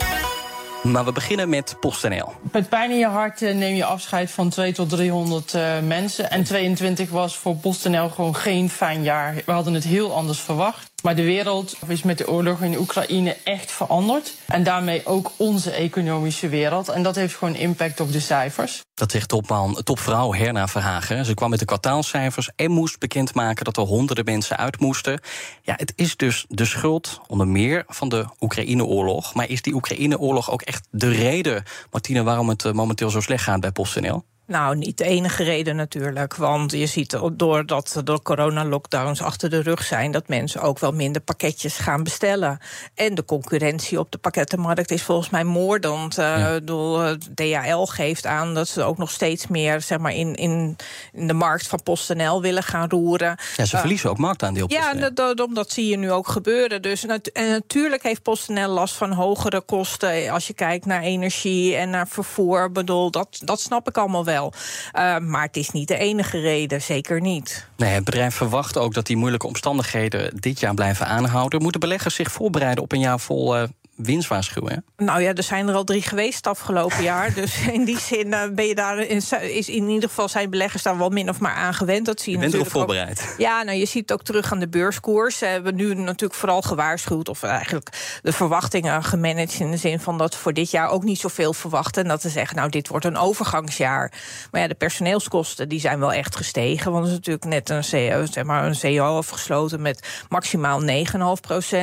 Maar 0.93 1.05
we 1.05 1.12
beginnen 1.12 1.49
met 1.49 1.77
PostNL. 1.81 2.33
Met 2.53 2.69
pijn 2.69 2.91
in 2.91 2.99
je 2.99 3.06
hart 3.06 3.43
eh, 3.43 3.55
neem 3.55 3.75
je 3.75 3.85
afscheid 3.85 4.31
van 4.31 4.49
2 4.49 4.73
tot 4.73 4.88
300 4.88 5.55
uh, 5.55 5.79
mensen. 5.87 6.31
En 6.31 6.44
22 6.44 7.11
was 7.11 7.37
voor 7.37 7.56
PostNL 7.56 8.09
gewoon 8.09 8.37
geen 8.37 8.71
fijn 8.71 9.03
jaar. 9.03 9.35
We 9.47 9.53
hadden 9.53 9.75
het 9.75 9.85
heel 9.85 10.15
anders 10.15 10.41
verwacht. 10.41 10.91
Maar 11.02 11.16
de 11.16 11.25
wereld 11.25 11.76
is 11.87 12.02
met 12.02 12.19
de 12.19 12.28
oorlog 12.28 12.62
in 12.62 12.78
Oekraïne 12.78 13.37
echt 13.44 13.70
veranderd. 13.70 14.34
En 14.46 14.62
daarmee 14.62 15.06
ook 15.06 15.32
onze 15.37 15.70
economische 15.70 16.48
wereld. 16.48 16.88
En 16.88 17.02
dat 17.02 17.14
heeft 17.14 17.34
gewoon 17.34 17.54
impact 17.54 18.00
op 18.00 18.12
de 18.12 18.20
cijfers. 18.20 18.81
Dat 18.94 19.10
zegt 19.10 19.28
topman, 19.28 19.81
topvrouw 19.82 20.34
Herna 20.34 20.69
Verhagen. 20.69 21.25
Ze 21.25 21.34
kwam 21.34 21.50
met 21.50 21.58
de 21.58 21.64
kwartaalcijfers 21.64 22.50
en 22.56 22.70
moest 22.70 22.98
bekendmaken 22.98 23.64
dat 23.64 23.76
er 23.76 23.82
honderden 23.82 24.25
mensen 24.25 24.56
uit 24.56 24.81
moesten. 24.81 25.20
Ja, 25.62 25.75
het 25.76 25.93
is 25.96 26.16
dus 26.16 26.44
de 26.48 26.64
schuld 26.64 27.20
onder 27.26 27.48
meer 27.48 27.84
van 27.87 28.08
de 28.08 28.26
Oekraïne-oorlog. 28.40 29.34
Maar 29.34 29.48
is 29.48 29.62
die 29.62 29.75
Oekraïne-oorlog 29.75 30.50
ook 30.50 30.62
echt 30.62 30.88
de 30.90 31.08
reden, 31.08 31.62
Martine, 31.90 32.22
waarom 32.22 32.48
het 32.48 32.64
eh, 32.64 32.72
momenteel 32.72 33.10
zo 33.10 33.20
slecht 33.20 33.44
gaat 33.44 33.60
bij 33.60 33.72
PostNL? 33.72 34.25
Nou, 34.46 34.76
niet 34.76 34.98
de 34.98 35.04
enige 35.04 35.43
reden 35.43 35.76
natuurlijk. 35.76 36.34
Want 36.34 36.72
je 36.72 36.87
ziet 36.87 37.19
doordat 37.32 38.00
de 38.04 38.22
corona-lockdowns 38.22 39.22
achter 39.22 39.50
de 39.50 39.60
rug 39.60 39.84
zijn, 39.84 40.10
dat 40.10 40.28
mensen 40.28 40.60
ook 40.60 40.78
wel 40.78 40.93
minder 40.93 41.22
pakketjes 41.22 41.76
gaan 41.76 42.02
bestellen. 42.02 42.58
En 42.94 43.14
de 43.14 43.25
concurrentie 43.25 43.98
op 43.98 44.10
de 44.10 44.19
pakkettenmarkt 44.19 44.90
is 44.90 45.02
volgens 45.02 45.31
mij 45.31 45.44
moordend. 45.44 46.19
Uh, 46.19 46.56
ja. 46.66 47.16
DHL 47.34 47.84
geeft 47.84 48.26
aan 48.26 48.54
dat 48.54 48.69
ze 48.69 48.82
ook 48.82 48.98
nog 48.98 49.10
steeds 49.10 49.46
meer 49.46 49.81
zeg 49.81 49.98
maar, 49.98 50.14
in, 50.14 50.34
in, 50.34 50.76
in 51.12 51.26
de 51.26 51.32
markt 51.32 51.66
van 51.66 51.82
PostNL 51.82 52.43
willen 52.43 52.62
gaan 52.62 52.88
roeren. 52.88 53.38
Ja, 53.56 53.64
ze 53.64 53.76
verliezen 53.78 54.10
ook 54.10 54.19
marktaandeel. 54.19 54.64
Ja, 54.69 54.94
dat, 55.10 55.46
dat, 55.54 55.70
zie 55.70 55.88
je 55.88 55.96
nu 55.96 56.12
ook 56.12 56.28
gebeuren. 56.28 56.82
Dus, 56.82 57.06
en 57.06 57.50
natuurlijk 57.50 58.02
heeft 58.02 58.22
PostNL 58.22 58.69
last 58.69 58.94
van 58.94 59.12
hogere 59.12 59.60
kosten 59.60 60.31
als 60.31 60.46
je 60.46 60.52
kijkt 60.52 60.87
naar 60.87 61.02
energie 61.02 61.76
en 61.76 61.90
naar 61.90 62.08
vervoer. 62.08 62.72
Bedoel, 62.72 63.10
dat, 63.10 63.40
dat 63.44 63.60
snap 63.60 63.88
ik 63.88 63.98
allemaal 63.98 64.25
wel. 64.25 64.36
Uh, 64.44 65.19
maar 65.19 65.43
het 65.43 65.56
is 65.56 65.71
niet 65.71 65.88
de 65.88 65.99
enige 65.99 66.41
reden, 66.41 66.83
zeker 66.83 67.21
niet. 67.21 67.69
Nee, 67.77 67.94
het 67.94 68.05
bedrijf 68.05 68.35
verwacht 68.35 68.79
ook 68.79 68.94
dat 68.94 69.06
die 69.06 69.17
moeilijke 69.17 69.47
omstandigheden 69.47 70.31
dit 70.41 70.61
jaar 70.61 70.75
blijven 70.75 71.06
aanhouden. 71.06 71.62
Moeten 71.62 71.81
beleggers 71.81 72.15
zich 72.15 72.33
voorbereiden 72.33 72.85
op 72.85 72.93
een 72.93 73.00
jaar 73.00 73.21
vol 73.21 73.56
uh, 73.56 73.62
winstwaarschuwen? 73.96 74.84
Nou 74.96 75.20
ja, 75.20 75.34
er 75.34 75.43
zijn 75.43 75.69
er 75.69 75.75
al 75.75 75.84
drie 75.84 76.02
geweest 76.02 76.46
afgelopen 76.46 77.02
jaar. 77.02 77.34
Dus 77.34 77.66
in 77.72 77.84
die 77.84 77.98
zin 77.98 78.26
uh, 78.26 78.43
ben 78.54 78.66
je 78.66 78.75
daar 78.75 78.98
in, 78.98 79.22
is 79.40 79.69
in 79.69 79.88
ieder 79.88 80.08
geval 80.08 80.28
zijn 80.28 80.50
beleggers 80.50 80.82
daar 80.82 80.98
wel 80.98 81.08
min 81.08 81.28
of 81.28 81.40
maar 81.40 81.54
aan 81.54 81.75
gewend. 81.75 82.06
Dat 82.06 82.20
zie 82.20 82.32
je, 82.32 82.38
je 82.38 82.44
bent 82.44 82.54
erop 82.54 82.70
voorbereid. 82.70 83.28
Ook, 83.32 83.38
ja, 83.46 83.62
nou 83.62 83.78
je 83.78 83.87
ziet 83.87 84.08
het 84.08 84.12
ook 84.12 84.25
terug 84.25 84.52
aan 84.52 84.58
de 84.58 84.69
beurskoers. 84.69 85.38
Ze 85.38 85.44
hebben 85.44 85.75
nu 85.75 85.94
natuurlijk 85.94 86.40
vooral 86.40 86.62
gewaarschuwd, 86.62 87.28
of 87.28 87.43
eigenlijk 87.43 88.19
de 88.22 88.32
verwachtingen 88.32 89.04
gemanaged 89.04 89.60
in 89.60 89.70
de 89.70 89.76
zin 89.76 90.00
van 90.00 90.19
dat 90.19 90.34
we 90.34 90.40
voor 90.40 90.52
dit 90.52 90.70
jaar 90.70 90.88
ook 90.88 91.04
niet 91.04 91.19
zoveel 91.19 91.52
verwachten. 91.52 92.02
En 92.02 92.08
dat 92.08 92.22
ze 92.22 92.28
zeggen, 92.28 92.56
nou, 92.56 92.70
dit 92.70 92.88
wordt 92.88 93.04
een 93.04 93.16
overgangsjaar. 93.16 94.12
Maar 94.50 94.60
ja, 94.60 94.69
de 94.69 94.75
personeelskosten 94.75 95.69
die 95.69 95.81
zijn 95.81 95.98
wel 95.98 96.12
echt 96.12 96.37
gestegen. 96.37 96.93
Want 96.93 97.04
er 97.04 97.10
is 97.10 97.16
natuurlijk 97.16 97.44
net 97.44 97.70
een 97.70 97.84
CEO, 97.84 98.26
zeg 98.26 98.44
maar, 98.44 98.64
een 98.64 98.75
CEO 98.75 99.16
afgesloten 99.16 99.82
met 99.82 100.08
maximaal 100.28 100.82
9,5% 100.82 100.87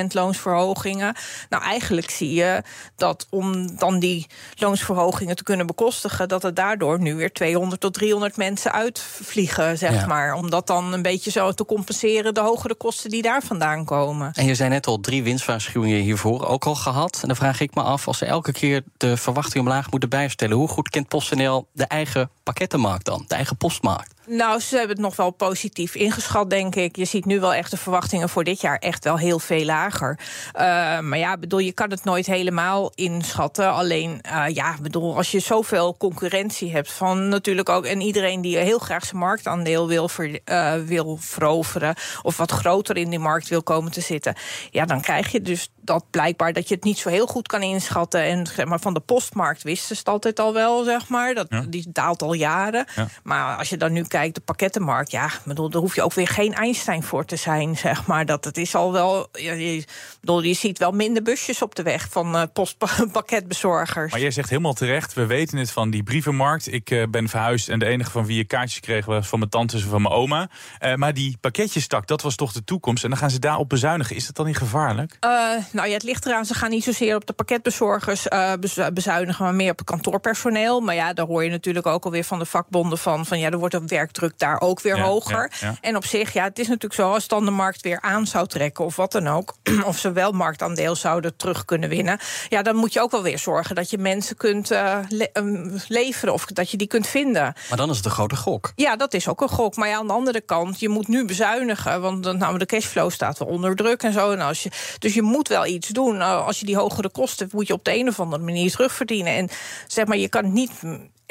loonsverhogingen. 0.08 1.16
Nou, 1.50 1.64
eigenlijk 1.64 2.03
zie 2.12 2.34
je 2.34 2.64
dat 2.96 3.28
om 3.30 3.78
dan 3.78 4.00
die 4.00 4.28
loonsverhogingen 4.56 5.36
te 5.36 5.44
kunnen 5.44 5.66
bekostigen, 5.66 6.28
dat 6.28 6.44
het 6.44 6.56
daardoor 6.56 7.02
nu 7.02 7.16
weer 7.16 7.32
200 7.32 7.82
tot 7.82 7.94
300 7.94 8.38
mensen 8.38 8.72
uitvliegen, 8.72 9.78
zeg 9.78 10.08
maar. 10.08 10.34
Om 10.34 10.50
dat 10.50 10.68
dan 10.68 10.94
een 10.94 11.02
beetje 11.02 11.32
zo 11.32 11.52
te 11.52 11.66
compenseren, 11.66 12.34
de 12.34 12.40
hogere 12.40 12.76
kosten 12.76 13.10
die 13.10 13.22
daar 13.22 13.44
vandaan 13.44 13.86
komen. 13.86 14.32
En 14.34 14.46
je 14.46 14.56
zei 14.56 14.70
net 14.70 14.88
al 14.88 15.00
drie 15.00 15.24
winstwaarschuwingen 15.24 16.02
hiervoor 16.02 16.48
ook 16.48 16.66
al 16.66 16.76
gehad. 16.76 17.20
En 17.22 17.28
dan 17.28 17.38
vraag 17.38 17.60
ik 17.60 17.76
me 17.76 17.82
af, 17.82 18.08
als 18.08 18.18
ze 18.18 18.26
elke 18.26 18.52
keer 18.52 18.84
de 18.98 19.18
verwachting 19.18 19.64
omlaag 19.64 19.92
moeten 19.92 20.10
bijstellen, 20.10 20.58
hoe 20.58 20.68
goed 20.68 20.90
kent 20.90 21.08
PostNL 21.08 21.68
de 21.72 21.86
eigen 21.86 22.30
pakkettenmarkt 22.44 23.06
dan, 23.06 23.26
de 23.28 23.36
eigen 23.36 23.58
postmarkt? 23.58 24.13
Nou, 24.28 24.60
ze 24.60 24.78
hebben 24.78 24.96
het 24.96 25.06
nog 25.06 25.16
wel 25.16 25.32
positief 25.32 25.96
ingeschat, 25.96 26.50
denk 26.50 26.76
ik. 26.76 26.96
Je 26.96 27.06
ziet 27.06 27.26
nu 27.26 27.40
wel 27.40 27.54
echt 27.54 27.72
de 27.72 27.78
verwachtingen 27.78 28.30
voor 28.30 28.44
dit 28.44 28.62
jaar 28.62 28.78
echt 28.78 29.04
wel 29.04 29.18
heel 29.18 29.40
veel 29.40 29.66
lager. 29.66 30.20
Uh, 30.56 30.62
maar 31.00 31.18
ja, 31.18 31.38
bedoel, 31.38 31.60
je 31.60 31.72
kan 31.72 31.90
het 31.90 32.04
nooit 32.04 32.26
helemaal 32.26 32.92
inschatten. 32.96 33.72
Alleen, 33.72 34.22
uh, 34.26 34.46
ja, 34.48 34.76
bedoel, 34.82 35.16
als 35.16 35.32
je 35.32 35.40
zoveel 35.40 35.98
concurrentie 35.98 36.72
hebt 36.72 36.92
van 36.92 37.30
natuurlijk 37.30 37.70
ook... 37.70 37.86
en 37.86 38.02
iedereen 38.02 38.42
die 38.42 38.58
heel 38.58 38.80
graag 38.80 39.06
zijn 39.06 39.22
marktaandeel 39.22 39.88
wil, 39.88 40.10
ver, 40.10 40.40
uh, 40.46 40.74
wil 40.74 41.18
veroveren... 41.22 41.96
of 42.22 42.38
wat 42.38 42.52
groter 42.52 42.98
in 42.98 43.10
die 43.10 43.20
markt 43.20 43.48
wil 43.48 43.64
komen 43.64 43.92
te 43.92 44.02
zitten... 44.02 44.36
ja, 44.72 44.86
dan 44.86 45.02
krijg 45.02 45.32
je 45.32 45.42
dus 45.42 45.70
dat 45.82 46.06
blijkbaar 46.10 46.54
dat 46.54 46.68
je 46.68 46.76
het 46.76 46.84
niet 46.84 46.98
zo 46.98 47.10
heel 47.10 47.28
goed 47.28 47.48
kan 47.48 47.62
inschatten. 47.62 48.22
En 48.22 48.48
zeg 48.48 48.66
maar, 48.66 48.80
van 48.80 48.94
de 48.94 49.00
postmarkt 49.00 49.64
wisten 49.64 49.96
ze 49.96 50.02
het 50.02 50.10
altijd 50.10 50.40
al 50.40 50.54
wel, 50.54 50.84
zeg 50.84 51.08
maar. 51.08 51.34
Dat, 51.34 51.46
ja. 51.50 51.66
Die 51.68 51.86
daalt 51.90 52.22
al 52.22 52.34
jaren. 52.34 52.86
Ja. 52.96 53.08
Maar 53.24 53.58
als 53.58 53.70
je 53.70 53.78
dan 53.78 53.94
nu 53.94 54.04
kijkt, 54.14 54.36
de 54.36 54.42
pakkettenmarkt... 54.42 55.12
ja, 55.12 55.30
bedoel, 55.46 55.70
daar 55.70 55.82
hoef 55.82 55.96
je 55.96 56.04
ook 56.04 56.14
weer 56.14 56.28
geen 56.28 56.54
Einstein 56.54 57.04
voor 57.04 57.26
te 57.26 57.36
zijn, 57.36 57.78
zeg 57.88 58.06
maar. 58.06 58.26
Dat 58.26 58.46
het 58.46 58.58
is 58.58 58.76
al 58.76 58.92
wel... 58.92 59.28
Je, 59.32 59.86
bedoel, 60.20 60.42
je 60.44 60.54
ziet 60.54 60.78
wel 60.78 60.92
minder 60.92 61.24
busjes 61.24 61.62
op 61.62 61.76
de 61.76 61.84
weg 61.84 62.08
van 62.10 62.36
uh, 62.36 62.44
postpakketbezorgers. 62.54 64.12
Maar 64.12 64.22
jij 64.22 64.32
zegt 64.32 64.50
helemaal 64.50 64.74
terecht, 64.74 65.14
we 65.14 65.26
weten 65.26 65.58
het 65.58 65.72
van 65.72 65.90
die 65.90 66.04
brievenmarkt. 66.04 66.74
Ik 66.74 66.92
uh, 66.92 67.04
ben 67.10 67.30
verhuisd 67.30 67.70
en 67.70 67.80
de 67.80 67.86
enige 67.86 68.12
van 68.12 68.26
wie 68.26 68.38
je 68.38 68.44
kaartjes 68.44 68.80
kreeg... 68.80 69.06
was 69.06 69.28
van 69.28 69.40
mijn 69.40 69.52
tante 69.52 69.78
en 69.78 69.84
van 69.84 70.02
mijn 70.02 70.14
oma. 70.14 70.50
Uh, 70.82 70.96
maar 70.96 71.14
die 71.14 71.38
pakketjestak, 71.42 72.08
dat 72.08 72.22
was 72.22 72.36
toch 72.36 72.52
de 72.52 72.64
toekomst. 72.64 73.04
En 73.04 73.10
dan 73.10 73.20
gaan 73.20 73.30
ze 73.30 73.40
daarop 73.40 73.70
bezuinigen. 73.70 74.16
Is 74.16 74.26
dat 74.26 74.36
dan 74.36 74.46
niet 74.46 74.58
gevaarlijk? 74.58 75.18
nou 75.72 75.88
ja, 75.88 75.94
het 75.94 76.04
ligt 76.04 76.26
eraan. 76.26 76.46
Ze 76.46 76.54
gaan 76.54 76.70
niet 76.70 76.84
zozeer 76.84 77.16
op 77.16 77.26
de 77.26 77.34
pakketbezorgers 77.34 78.28
bezuinigen, 78.94 79.46
maar 79.46 79.56
meer 79.56 79.72
op 79.72 79.78
het 79.78 79.88
kantoorpersoneel. 79.88 80.82
Maar 80.82 80.96
ja, 80.96 81.14
daar 81.14 81.26
hoor 81.26 81.44
je 81.44 81.50
natuurlijk 81.50 81.86
ook 81.86 82.06
alweer 82.06 82.24
van 82.24 82.40
de 82.40 82.46
vakbonden 82.46 82.98
van. 82.98 83.26
van 83.26 83.40
ja, 83.40 83.50
er 83.50 83.58
wordt 83.58 83.76
ook 83.76 83.88
werk 83.88 84.03
werkdruk 84.04 84.34
daar 84.40 84.62
ook 84.62 84.82
weer 84.82 84.96
Ja, 84.98 85.04
hoger. 85.04 85.52
ja. 85.60 85.76
En 85.82 85.96
op 85.96 86.06
zich, 86.06 86.34
ja, 86.34 86.44
het 86.44 86.60
is 86.60 86.68
natuurlijk 86.68 86.94
zo, 86.94 87.12
als 87.12 87.28
dan 87.28 87.46
de 87.46 87.52
markt 87.52 87.82
weer 87.82 88.02
aan 88.02 88.28
zou 88.28 88.48
trekken 88.48 88.86
of 88.86 88.96
wat 88.96 89.12
dan 89.12 89.28
ook, 89.28 89.56
of 89.86 89.98
ze 89.98 90.12
wel 90.12 90.32
marktaandeel 90.32 90.96
zouden 90.96 91.36
terug 91.36 91.66
kunnen 91.66 91.90
winnen, 91.90 92.20
ja, 92.50 92.62
dan 92.62 92.76
moet 92.76 92.94
je 92.94 93.02
ook 93.02 93.12
wel 93.12 93.24
weer 93.24 93.40
zorgen 93.40 93.76
dat 93.76 93.90
je 93.90 93.98
mensen 93.98 94.38
kunt 94.38 94.72
eh, 94.72 94.98
le- 95.10 95.30
ehm, 95.34 95.78
leveren 95.88 96.34
of 96.34 96.46
dat 96.46 96.72
je 96.72 96.78
die 96.78 96.88
kunt 96.88 97.08
vinden. 97.08 97.54
Maar 97.70 97.78
dan 97.78 97.90
is 97.90 97.96
het 97.98 98.06
een 98.06 98.12
grote 98.12 98.36
gok. 98.36 98.72
Ja, 98.76 98.96
dat 98.96 99.14
is 99.14 99.28
ook 99.28 99.42
een 99.42 99.50
gok. 99.50 99.76
Maar 99.76 99.88
ja, 99.90 99.98
aan 99.98 100.08
de 100.08 100.14
andere 100.14 100.42
kant, 100.42 100.80
je 100.80 100.90
moet 100.90 101.08
nu 101.08 101.26
bezuinigen. 101.26 102.02
Want 102.02 102.24
dan, 102.24 102.38
nou, 102.38 102.58
de 102.58 102.66
cashflow 102.66 103.12
staat 103.12 103.40
wel 103.40 103.48
onder 103.48 103.76
druk 103.76 104.04
en 104.04 104.14
zo. 104.14 104.32
En 104.32 104.42
als 104.42 104.64
je, 104.64 104.70
dus 105.00 105.14
je 105.14 105.22
moet 105.22 105.48
wel 105.48 105.66
iets 105.66 105.88
doen. 105.88 106.18
Nou, 106.18 106.46
als 106.46 106.60
je 106.60 106.66
die 106.66 106.76
hogere 106.78 107.10
kosten 107.10 107.50
moet 107.52 107.68
je 107.68 107.74
op 107.74 107.84
de 107.84 107.96
een 107.96 108.08
of 108.08 108.20
andere 108.20 108.44
manier 108.44 108.72
terugverdienen. 108.72 109.34
En 109.34 109.50
zeg 109.88 110.06
maar, 110.06 110.18
je 110.18 110.30
kan 110.30 110.54
niet 110.54 110.72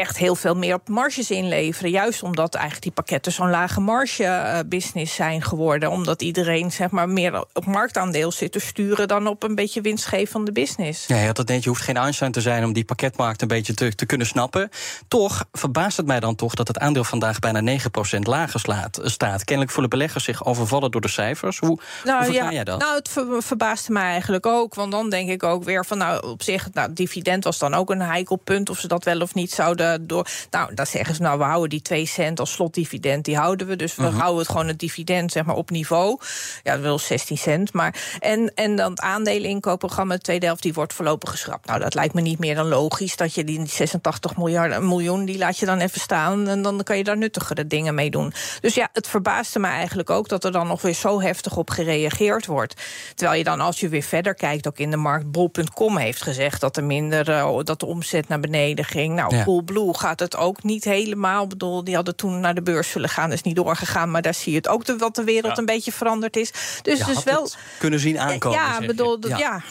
echt 0.02 0.18
heel 0.18 0.34
veel 0.34 0.54
meer 0.54 0.74
op 0.74 0.88
marges 0.88 1.30
inleveren. 1.30 1.90
Juist 1.90 2.22
omdat 2.22 2.54
eigenlijk 2.54 2.84
die 2.84 2.92
pakketten 2.92 3.32
zo'n 3.32 3.50
lage 3.50 3.80
marge 3.80 4.24
eh, 4.24 4.58
business 4.66 5.14
zijn 5.14 5.42
geworden. 5.42 5.90
Omdat 5.90 6.22
iedereen 6.22 6.72
zeg 6.72 6.90
maar, 6.90 7.08
meer 7.08 7.44
op 7.52 7.66
marktaandeel 7.66 8.32
zit 8.32 8.52
te 8.52 8.58
sturen 8.58 9.08
dan 9.08 9.26
op 9.26 9.42
een 9.42 9.54
beetje 9.54 9.80
winstgevende 9.80 10.52
business. 10.52 11.06
Ja, 11.06 11.16
je 11.16 11.26
had 11.26 11.36
het 11.36 11.48
net, 11.48 11.62
je 11.62 11.68
hoeft 11.68 11.82
geen 11.82 11.96
Einstein 11.96 12.32
te 12.32 12.40
zijn 12.40 12.64
om 12.64 12.72
die 12.72 12.84
pakketmarkt 12.84 13.42
een 13.42 13.48
beetje 13.48 13.74
te, 13.74 13.94
te 13.94 14.06
kunnen 14.06 14.26
snappen. 14.26 14.68
Toch 15.08 15.44
verbaast 15.52 15.96
het 15.96 16.06
mij 16.06 16.20
dan 16.20 16.34
toch 16.34 16.54
dat 16.54 16.68
het 16.68 16.78
aandeel 16.78 17.04
vandaag 17.04 17.38
bijna 17.38 17.78
9% 18.16 18.18
lager 18.18 18.60
slaat, 18.60 19.00
staat. 19.02 19.44
Kennelijk 19.44 19.72
voelen 19.72 19.90
beleggers 19.90 20.24
zich 20.24 20.44
overvallen 20.44 20.90
door 20.90 21.00
de 21.00 21.08
cijfers. 21.08 21.58
Hoe, 21.58 21.68
hoe 21.68 22.24
verklaar 22.24 22.52
jij 22.52 22.64
dat? 22.64 22.78
Nou, 22.80 22.94
het 22.94 23.08
ver- 23.08 23.42
verbaasde 23.42 23.92
mij 23.92 24.10
eigenlijk 24.10 24.46
ook. 24.46 24.74
Want 24.74 24.92
dan 24.92 25.10
denk 25.10 25.30
ik 25.30 25.42
ook 25.42 25.64
weer 25.64 25.84
van, 25.84 25.98
nou, 25.98 26.26
op 26.26 26.42
zich, 26.42 26.68
nou, 26.72 26.92
dividend 26.92 27.44
was 27.44 27.58
dan 27.58 27.74
ook 27.74 27.90
een 27.90 28.00
heikel 28.00 28.36
punt. 28.36 28.70
Of 28.70 28.78
ze 28.78 28.88
dat 28.88 29.04
wel 29.04 29.20
of 29.20 29.34
niet 29.34 29.50
zouden 29.52 29.91
door. 30.00 30.26
Nou, 30.50 30.74
dan 30.74 30.86
zeggen 30.86 31.14
ze, 31.14 31.22
nou, 31.22 31.38
we 31.38 31.44
houden 31.44 31.68
die 31.70 31.82
2 31.82 32.06
cent 32.06 32.40
als 32.40 32.52
slotdividend, 32.52 33.24
die 33.24 33.36
houden 33.36 33.66
we. 33.66 33.76
Dus 33.76 33.94
we 33.94 34.02
Mhm. 34.02 34.16
houden 34.16 34.38
het 34.38 34.48
gewoon 34.50 34.68
het 34.68 34.78
dividend, 34.78 35.32
zeg 35.32 35.44
maar, 35.44 35.54
op 35.56 35.70
niveau. 35.70 36.18
Ja, 36.62 36.72
dat 36.72 36.80
wil 36.82 36.98
16 36.98 37.38
cent. 37.38 37.72
Maar, 37.72 37.94
en, 38.20 38.52
en 38.54 38.76
dan 38.76 38.90
het 38.90 39.00
aandeleninkoopprogramma, 39.00 40.14
de 40.14 40.20
tweede 40.20 40.46
helft, 40.46 40.62
die 40.62 40.72
wordt 40.72 40.92
voorlopig 40.92 41.30
geschrapt. 41.30 41.66
Nou, 41.66 41.80
dat 41.80 41.94
lijkt 41.94 42.14
me 42.14 42.20
niet 42.20 42.38
meer 42.38 42.54
dan 42.54 42.68
logisch. 42.68 43.16
Dat 43.16 43.34
je 43.34 43.44
die 43.44 43.66
86 43.66 44.36
miljard, 44.36 44.80
miljoen, 44.82 45.24
die 45.24 45.38
laat 45.38 45.58
je 45.58 45.66
dan 45.66 45.78
even 45.78 46.00
staan. 46.00 46.48
En 46.48 46.62
dan 46.62 46.82
kan 46.82 46.96
je 46.96 47.04
daar 47.04 47.16
nuttigere 47.18 47.66
dingen 47.66 47.94
mee 47.94 48.10
doen. 48.10 48.32
Dus 48.60 48.74
ja, 48.74 48.88
het 48.92 49.08
verbaasde 49.08 49.58
me 49.58 49.66
eigenlijk 49.66 50.10
ook 50.10 50.28
dat 50.28 50.44
er 50.44 50.52
dan 50.52 50.66
nog 50.66 50.82
weer 50.82 50.94
zo 50.94 51.20
heftig 51.20 51.56
op 51.56 51.70
gereageerd 51.70 52.46
wordt. 52.46 52.74
Terwijl 53.14 53.38
je 53.38 53.44
dan, 53.44 53.60
als 53.60 53.80
je 53.80 53.88
weer 53.88 54.02
verder 54.02 54.34
kijkt, 54.34 54.66
ook 54.66 54.78
in 54.78 54.90
de 54.90 54.96
markt, 54.96 55.30
bol.com 55.30 55.96
heeft 55.96 56.22
gezegd 56.22 56.60
dat 56.60 56.76
er 56.76 56.84
minder, 56.84 57.30
eh, 57.30 57.58
dat 57.62 57.80
de 57.80 57.86
omzet 57.86 58.28
naar 58.28 58.40
beneden 58.40 58.84
ging. 58.84 59.14
Nou, 59.14 59.36
Ja. 59.36 59.44
Coolblue 59.72 59.98
gaat 59.98 60.20
het 60.20 60.36
ook 60.36 60.62
niet 60.62 60.84
helemaal. 60.84 61.42
Ik 61.42 61.48
bedoel, 61.48 61.84
die 61.84 61.94
hadden 61.94 62.16
toen 62.16 62.40
naar 62.40 62.54
de 62.54 62.62
beurs 62.62 62.92
willen 62.92 63.08
gaan, 63.08 63.32
is 63.32 63.42
niet 63.42 63.56
doorgegaan. 63.56 64.10
Maar 64.10 64.22
daar 64.22 64.34
zie 64.34 64.52
je 64.52 64.58
het 64.58 64.68
ook 64.68 64.84
de, 64.84 64.96
dat 64.96 65.14
de 65.14 65.24
wereld 65.24 65.52
Ja. 65.52 65.58
een 65.58 65.64
beetje 65.66 65.92
veranderd 65.92 66.36
is. 66.36 66.52
Dus 66.82 66.98
Je 66.98 67.04
had 67.04 67.22
wel. 67.22 67.48
kunnen 67.78 68.00
zien 68.00 68.18
aankomen. 68.18 68.58
ja, 68.58 68.78
bedoel, 68.86 69.18
Ja. 69.28 69.38
ja. 69.38 69.62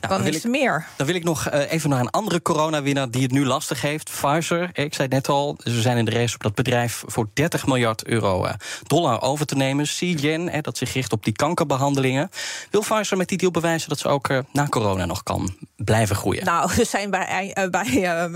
Dan 0.00 0.22
wil 0.22 0.30
is 0.30 0.36
ik- 0.36 0.42
er 0.42 0.50
meer. 0.50 0.86
Dan 0.96 1.06
wil 1.06 1.14
ik 1.14 1.24
nog 1.24 1.46
eh, 1.46 1.72
even 1.72 1.90
naar 1.90 2.00
een 2.00 2.10
andere 2.10 2.42
coronawinnaar 2.42 3.10
die 3.10 3.22
het 3.22 3.30
nu 3.30 3.46
lastig 3.46 3.80
heeft. 3.80 4.10
Pfizer. 4.10 4.62
Ik 4.72 4.94
zei 4.94 5.02
het 5.02 5.10
net 5.10 5.28
al, 5.28 5.56
ze 5.64 5.80
zijn 5.80 5.96
in 5.96 6.04
de 6.04 6.10
race 6.10 6.34
op 6.34 6.42
dat 6.42 6.54
bedrijf 6.54 7.02
voor 7.06 7.28
30 7.34 7.66
miljard 7.66 8.06
euro 8.06 8.44
eh, 8.44 8.54
dollar 8.86 9.22
over 9.22 9.46
te 9.46 9.54
nemen. 9.54 9.86
Seagen, 9.86 10.48
eh, 10.48 10.62
dat 10.62 10.76
zich 10.78 10.92
richt 10.92 11.12
op 11.12 11.24
die 11.24 11.32
kankerbehandelingen. 11.32 12.30
Wil 12.70 12.80
Pfizer 12.80 13.16
met 13.16 13.28
die 13.28 13.38
deal 13.38 13.50
bewijzen 13.50 13.88
dat 13.88 13.98
ze 13.98 14.08
ook 14.08 14.28
na 14.52 14.66
corona 14.66 15.04
nog 15.04 15.22
kan 15.22 15.56
blijven 15.76 16.16
groeien? 16.16 16.44
Nou, 16.44 16.72
ze 16.72 16.84
zijn 16.84 17.10
bij, 17.10 17.56
bij, 17.70 17.86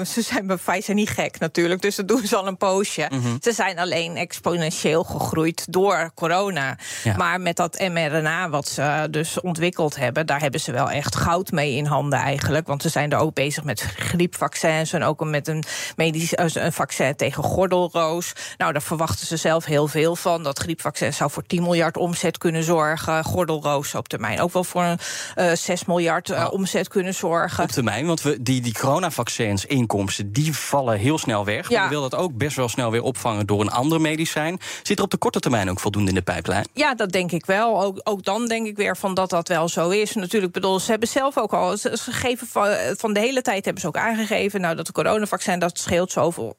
ze 0.07 0.23
zijn 0.23 0.47
bij 0.47 0.57
Pfizer 0.57 0.95
niet 0.95 1.11
gek 1.11 1.39
natuurlijk, 1.39 1.83
dus 1.83 1.97
dat 1.97 2.09
doen 2.09 2.27
ze 2.27 2.37
al 2.37 2.47
een 2.47 2.57
poosje. 2.57 3.07
Mhm. 3.11 3.37
Ze 3.41 3.53
zijn 3.53 3.79
alleen 3.79 4.17
exponentieel 4.17 5.05
gegroeid 5.05 5.65
door 5.73 6.11
corona. 6.15 6.77
Ja. 7.05 7.17
Maar 7.17 7.41
met 7.41 7.57
dat 7.57 7.79
mRNA 7.93 8.49
wat 8.49 8.69
ze 8.69 9.07
dus 9.11 9.41
ontwikkeld 9.41 9.97
hebben, 9.97 10.27
daar 10.27 10.41
hebben 10.41 10.61
ze 10.61 10.73
wel 10.73 10.91
echt 10.91 11.17
goud 11.17 11.53
mee 11.55 11.77
in 11.77 11.87
handen 11.87 12.19
eigenlijk. 12.19 12.67
Want 12.67 12.83
ze 12.83 12.89
zijn 12.89 13.13
er 13.13 13.19
ook 13.19 13.35
bezig 13.35 13.65
met 13.65 13.81
griepvaccins 13.81 14.93
en 14.93 15.03
ook 15.03 15.25
met 15.25 15.49
een 15.49 15.65
medisch 15.97 16.35
eh, 16.35 16.47
een 16.53 16.73
vaccin 16.73 17.17
tegen 17.17 17.43
gordelroos. 17.43 18.33
Nou, 18.59 18.73
daar 18.73 18.83
verwachten 18.83 19.27
ze 19.27 19.37
zelf 19.37 19.65
heel 19.65 19.87
veel 19.87 20.17
van. 20.17 20.43
Dat 20.43 20.59
griepvaccin 20.59 21.13
zou 21.13 21.31
voor 21.31 21.47
10 21.47 21.63
miljard 21.63 21.97
omzet 21.97 22.39
kunnen 22.39 22.63
zorgen. 22.63 23.25
Gordelroos 23.25 23.95
op 23.95 24.09
termijn 24.09 24.41
ook 24.41 24.53
wel 24.53 24.65
voor 24.65 24.83
een 24.83 24.99
eh 25.35 25.53
6 25.53 25.85
miljard 25.85 26.31
eh, 26.31 26.39
Nou, 26.39 26.53
omzet 26.53 26.89
kunnen 26.89 27.15
zorgen. 27.15 27.65
Op 27.65 27.71
termijn, 27.71 28.07
want 28.07 28.23
we, 28.23 28.43
die, 28.43 28.61
die 28.61 28.73
coronavaccins 28.73 29.65
inkomsten, 29.65 30.33
die 30.33 30.57
vallen 30.57 30.99
heel 30.99 31.19
snel 31.19 31.45
weg. 31.45 31.69
Ja. 31.69 31.79
Maar 31.79 31.89
we 31.89 31.95
willen 31.95 32.11
dat 32.11 32.21
ook 32.21 32.37
best 32.37 32.57
wel 32.57 32.69
snel 32.69 32.91
weer 32.91 33.03
opvangen 33.03 33.47
door 33.47 33.61
een 33.61 33.71
ander 33.71 34.01
medicijn. 34.01 34.59
Zit 34.83 34.99
er 34.99 35.05
op 35.05 35.11
de 35.11 35.17
korte 35.17 35.41
termijn 35.41 35.71
ook 35.71 35.81
voldoende 35.81 36.09
in 36.09 36.15
de 36.15 36.23
pijplijn? 36.23 36.67
Ja, 36.73 36.95
dat 36.95 37.13
denk 37.13 37.33
ik 37.33 37.47
wel. 37.47 37.83
Ook, 37.83 38.01
ook 38.03 38.25
dan 38.25 38.47
denk 38.47 38.67
ik 38.67 38.77
weer 38.77 38.97
van 38.97 39.15
dat 39.15 39.31
dat 39.31 39.49
wel 39.49 39.69
zo 39.69 39.89
is. 39.89 40.15
Natuurlijk, 40.15 40.53
bedoel, 40.53 40.81
ze 40.81 40.91
hebben 40.91 41.09
zelf 41.09 41.39
ook 41.39 41.44
al. 41.53 41.77
Ze, 41.77 41.97
ze 42.03 42.13
geven 42.13 42.47
van, 42.47 42.69
van 42.97 43.13
de 43.13 43.21
hele 43.21 43.43
tijd 43.43 43.65
hebben 43.65 43.83
ze 43.83 43.89
ook 43.89 43.97
aangegeven. 43.97 44.61
Nou, 44.61 44.77
dat 44.77 44.87
de 44.87 44.93
coronavaccin 44.93 45.59
dat 45.59 45.79
scheelt 45.79 46.13
zoveel. 46.13 46.57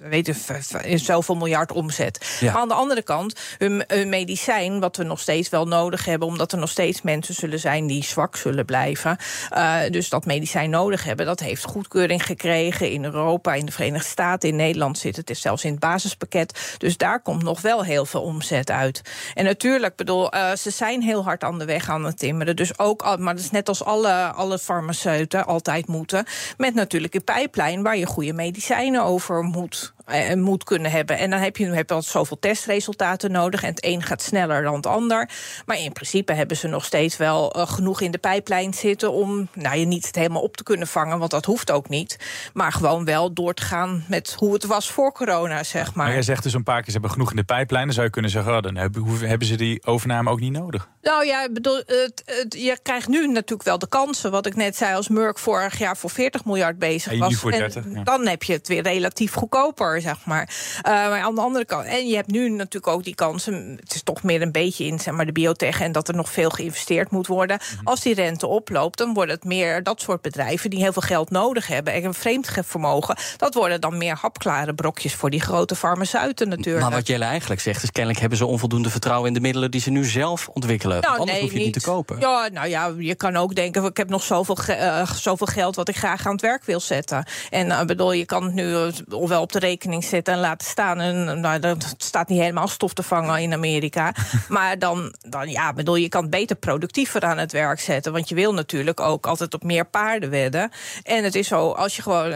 we 0.00 0.08
Weten, 0.08 0.36
is 0.82 1.04
zoveel 1.04 1.34
miljard 1.34 1.72
omzet. 1.72 2.36
Ja. 2.40 2.52
Maar 2.52 2.60
aan 2.62 2.68
de 2.68 2.74
andere 2.74 3.02
kant, 3.02 3.40
hun, 3.58 3.84
hun 3.86 4.08
medicijn, 4.08 4.80
wat 4.80 4.96
we 4.96 5.04
nog 5.04 5.20
steeds 5.20 5.48
wel 5.48 5.66
nodig 5.66 6.04
hebben, 6.04 6.28
omdat 6.28 6.52
er 6.52 6.58
nog 6.58 6.70
steeds 6.70 7.02
mensen 7.02 7.34
zullen 7.34 7.58
zijn 7.60 7.86
die 7.86 8.04
zwak 8.04 8.36
zullen 8.36 8.64
blijven. 8.64 9.16
eh, 9.50 9.80
dus 9.90 10.08
dat 10.08 10.24
medicijn 10.24 10.70
nodig 10.70 11.04
hebben, 11.04 11.26
dat 11.26 11.40
heeft 11.40 11.64
goedkeuring 11.64 12.24
gekregen 12.26 12.90
in 12.90 13.04
Europa, 13.04 13.54
in 13.54 13.66
de 13.66 13.72
Verenigde 13.72 14.08
Staten, 14.08 14.48
in 14.48 14.56
Nederland 14.56 14.98
zit 14.98 15.16
het 15.16 15.30
is 15.30 15.40
zelfs 15.40 15.64
in 15.64 15.70
het 15.70 15.80
basispakket. 15.80 16.74
Dus 16.78 16.96
daar 16.96 17.22
komt 17.22 17.42
nog 17.42 17.60
wel 17.60 17.82
heel 17.84 18.06
veel 18.06 18.22
omzet 18.22 18.70
uit. 18.70 19.00
En 19.34 19.44
natuurlijk, 19.44 19.96
bedoel, 19.96 20.30
eh, 20.30 20.52
ze 20.54 20.70
zijn 20.70 21.02
heel 21.02 21.24
hard 21.24 21.44
aan 21.44 21.58
de 21.58 21.64
weg 21.64 21.88
aan 21.88 22.04
het 22.04 22.18
timmeren. 22.18 22.56
Dus 22.56 22.78
ook, 22.78 23.02
al- 23.02 23.16
maar 23.16 23.34
dat 23.34 23.44
is 23.44 23.50
net 23.50 23.68
als 23.68 23.84
alle, 23.94 24.32
alle 24.32 24.58
farmaceuten 24.58 25.46
altijd 25.46 25.86
moeten. 25.86 26.24
Met 26.56 26.74
natuurlijk 26.74 27.14
een 27.14 27.24
pijplijn 27.24 27.82
waar 27.82 27.96
je 27.96 28.06
goede 28.06 28.32
medicijnen 28.32 29.02
over 29.02 29.42
moet, 29.42 29.93
eh, 30.04 30.34
moet 30.34 30.64
kunnen 30.64 30.90
hebben. 30.90 31.18
En 31.18 31.30
dan 31.30 31.40
heb 31.40 31.56
je, 31.56 31.66
heb 31.66 31.88
je 31.88 31.94
al 31.94 32.02
zoveel 32.02 32.38
testresultaten 32.38 33.30
nodig. 33.30 33.62
En 33.62 33.68
het 33.68 33.84
een 33.84 34.02
gaat 34.02 34.22
sneller 34.22 34.62
dan 34.62 34.74
het 34.74 34.86
ander. 34.86 35.28
Maar 35.66 35.78
in 35.78 35.92
principe 35.92 36.32
hebben 36.32 36.56
ze 36.56 36.68
nog 36.68 36.84
steeds 36.84 37.16
wel 37.16 37.52
eh, 37.54 37.66
genoeg 37.68 38.00
in 38.00 38.10
de 38.10 38.18
pijplijn 38.18 38.74
zitten 38.74 39.12
om 39.12 39.48
nou, 39.54 39.76
je 39.76 39.86
niet 39.86 40.06
het 40.06 40.14
helemaal 40.16 40.42
op 40.42 40.56
te 40.56 40.62
kunnen 40.62 40.86
vangen. 40.88 41.18
Want 41.18 41.30
dat 41.30 41.44
hoeft 41.44 41.70
ook 41.70 41.88
niet. 41.88 42.16
Maar 42.52 42.72
gewoon 42.72 43.04
wel 43.04 43.32
door 43.32 43.54
te 43.54 43.62
gaan 43.62 44.04
met 44.08 44.34
hoe 44.38 44.52
het 44.52 44.64
was 44.64 44.90
voor 44.90 45.12
corona, 45.12 45.62
zeg 45.62 45.94
maar. 45.94 46.04
Maar 46.04 46.14
jij 46.14 46.22
zegt 46.22 46.42
dus 46.42 46.52
een 46.54 46.62
paar 46.62 46.76
keer, 46.76 46.84
ze 46.86 46.92
hebben 46.92 47.10
genoeg 47.10 47.30
in 47.30 47.36
de 47.36 47.44
pijplijn. 47.44 47.84
Dan 47.84 47.94
zou 47.94 48.06
je 48.06 48.12
kunnen 48.12 48.30
zeggen, 48.30 48.56
oh, 48.56 48.62
dan 48.62 48.76
hebben, 48.76 49.46
ze 49.48 49.56
die 49.56 49.86
overname 49.86 50.30
ook 50.30 50.40
niet 50.40 50.52
nodig. 50.52 50.88
Nou 51.02 51.26
ja, 51.26 51.48
bedoel, 51.52 51.76
het, 51.76 52.22
het- 52.24 52.54
je 52.58 52.78
krijgt 52.82 53.08
nu 53.08 53.26
natuurlijk 53.26 53.62
wel 53.62 53.78
de 53.78 53.88
kansen. 53.88 54.30
Wat 54.30 54.46
ik 54.46 54.56
net 54.56 54.76
zei, 54.76 54.94
als 54.94 55.08
Merck 55.08 55.38
vorig 55.38 55.78
jaar 55.78 55.96
voor 55.96 56.10
40 56.10 56.44
miljard 56.44 56.78
bezig 56.78 57.12
En 57.12 57.18
was. 57.18 57.42
en 57.44 57.50
30, 57.50 57.84
ja. 57.94 58.02
Dan 58.02 58.26
heb 58.26 58.42
je 58.42 58.52
het 58.52 58.68
weer 58.68 58.82
relatief 58.82 59.32
goedkoper, 59.32 59.93
zeg 60.00 60.24
maar. 60.24 60.48
Eh, 60.82 60.92
maar 60.92 61.20
aan 61.20 61.34
de 61.34 61.40
andere 61.40 61.64
kant. 61.64 61.86
En 61.86 62.08
je 62.08 62.14
hebt 62.14 62.30
nu 62.30 62.48
natuurlijk 62.48 62.86
ook 62.86 63.04
die 63.04 63.14
kansen. 63.14 63.76
Het 63.80 63.94
is 63.94 64.02
toch 64.02 64.22
meer 64.22 64.42
een 64.42 64.52
beetje 64.52 64.84
in 64.84 64.98
zeg 64.98 65.14
maar, 65.14 65.26
de 65.26 65.32
biotech. 65.32 65.80
En 65.80 65.92
dat 65.92 66.08
er 66.08 66.14
nog 66.14 66.30
veel 66.30 66.50
geïnvesteerd 66.50 67.10
moet 67.10 67.26
worden. 67.26 67.58
Mhm. 67.58 67.86
Als 67.86 68.00
die 68.00 68.14
rente 68.14 68.46
oploopt, 68.46 68.98
dan 68.98 69.14
wordt 69.14 69.30
het 69.30 69.44
meer 69.44 69.82
dat 69.82 70.00
soort 70.00 70.22
bedrijven 70.22 70.70
die 70.70 70.78
heel 70.78 70.92
veel 70.92 71.02
geld 71.02 71.30
nodig 71.30 71.66
hebben. 71.66 71.92
En 71.92 72.04
een 72.04 72.14
vreemd 72.14 72.50
vermogen. 72.62 73.16
Dat 73.36 73.54
worden 73.54 73.80
dan 73.80 73.98
meer 73.98 74.16
hapklare 74.20 74.74
brokjes 74.74 75.14
voor 75.14 75.30
die 75.30 75.40
grote 75.40 75.76
farmaceuten 75.76 76.48
natuurlijk. 76.48 76.84
Maar 76.84 76.94
wat 76.94 77.06
Jelle 77.06 77.24
eigenlijk 77.24 77.60
zegt, 77.60 77.82
is 77.82 77.90
kennelijk 77.90 78.20
hebben 78.20 78.38
ze 78.38 78.46
onvoldoende 78.46 78.90
vertrouwen 78.90 79.28
in 79.28 79.34
de 79.34 79.40
middelen 79.40 79.70
die 79.70 79.80
ze 79.80 79.90
nu 79.90 80.04
zelf 80.04 80.48
ontwikkelen. 80.48 81.00
Nou, 81.00 81.18
Anders 81.18 81.40
hoef 81.40 81.50
je 81.50 81.56
het 81.56 81.64
niet 81.64 81.74
te 81.74 81.80
kopen. 81.80 82.20
Ja, 82.20 82.48
nou 82.52 82.68
ja, 82.68 82.92
je 82.98 83.14
kan 83.14 83.36
ook 83.36 83.54
denken, 83.54 83.84
ik 83.84 83.96
heb 83.96 84.08
nog 84.08 84.22
zoveel, 84.22 84.56
eh, 84.56 85.10
zoveel 85.12 85.46
geld 85.46 85.76
wat 85.76 85.88
ik 85.88 85.96
graag 85.96 86.26
aan 86.26 86.32
het 86.32 86.40
werk 86.40 86.64
wil 86.64 86.80
zetten. 86.80 87.26
En 87.50 87.70
eh, 87.70 87.84
bedoel, 87.84 88.12
je 88.12 88.24
kan 88.24 88.44
het 88.44 88.54
nu 88.54 88.74
eh, 88.74 88.86
wel 89.08 89.42
op 89.42 89.52
de 89.52 89.58
rekening 89.58 89.83
zetten 89.92 90.34
en 90.34 90.40
laten 90.40 90.66
staan. 90.66 91.00
En 91.00 91.40
nou, 91.40 91.58
dat 91.58 91.94
staat 91.96 92.28
niet 92.28 92.40
helemaal 92.40 92.68
stof 92.68 92.92
te 92.92 93.02
vangen 93.02 93.42
in 93.42 93.52
Amerika. 93.52 94.14
maar 94.48 94.78
dan, 94.78 95.14
dan, 95.20 95.48
ja, 95.48 95.72
bedoel, 95.72 95.96
je 95.96 96.08
kan 96.08 96.22
het 96.22 96.30
beter 96.30 96.56
productiever 96.56 97.22
aan 97.22 97.38
het 97.38 97.52
werk 97.52 97.80
zetten. 97.80 98.12
Want 98.12 98.28
je 98.28 98.34
wil 98.34 98.54
natuurlijk 98.54 99.00
ook 99.00 99.26
altijd 99.26 99.54
op 99.54 99.62
meer 99.62 99.86
paarden 99.86 100.30
wedden. 100.30 100.70
En 101.02 101.24
het 101.24 101.34
is 101.34 101.48
zo, 101.48 101.70
als 101.70 101.96
je 101.96 102.02
gewoon. 102.02 102.32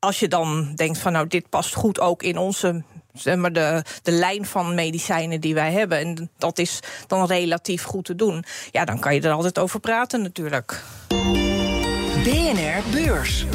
Als 0.00 0.18
je 0.18 0.28
dan 0.28 0.72
denkt 0.74 0.98
van 0.98 1.12
nou, 1.12 1.26
dit 1.26 1.48
past 1.48 1.74
goed 1.74 2.00
ook 2.00 2.22
in 2.22 2.38
onze 2.38 2.82
zeg 3.12 3.36
maar 3.36 3.52
de, 3.52 3.82
de 4.02 4.12
lijn 4.12 4.46
van 4.46 4.74
medicijnen 4.74 5.40
die 5.40 5.54
wij 5.54 5.72
hebben. 5.72 5.98
En 5.98 6.30
dat 6.38 6.58
is 6.58 6.80
dan 7.06 7.26
relatief 7.26 7.82
goed 7.82 8.04
te 8.04 8.14
doen. 8.14 8.44
Ja, 8.70 8.84
dan 8.84 8.98
kan 8.98 9.14
je 9.14 9.20
er 9.20 9.32
altijd 9.32 9.58
over 9.58 9.80
praten 9.80 10.22
natuurlijk. 10.22 10.82
BNR 12.24 12.82
Beurs. 12.90 13.46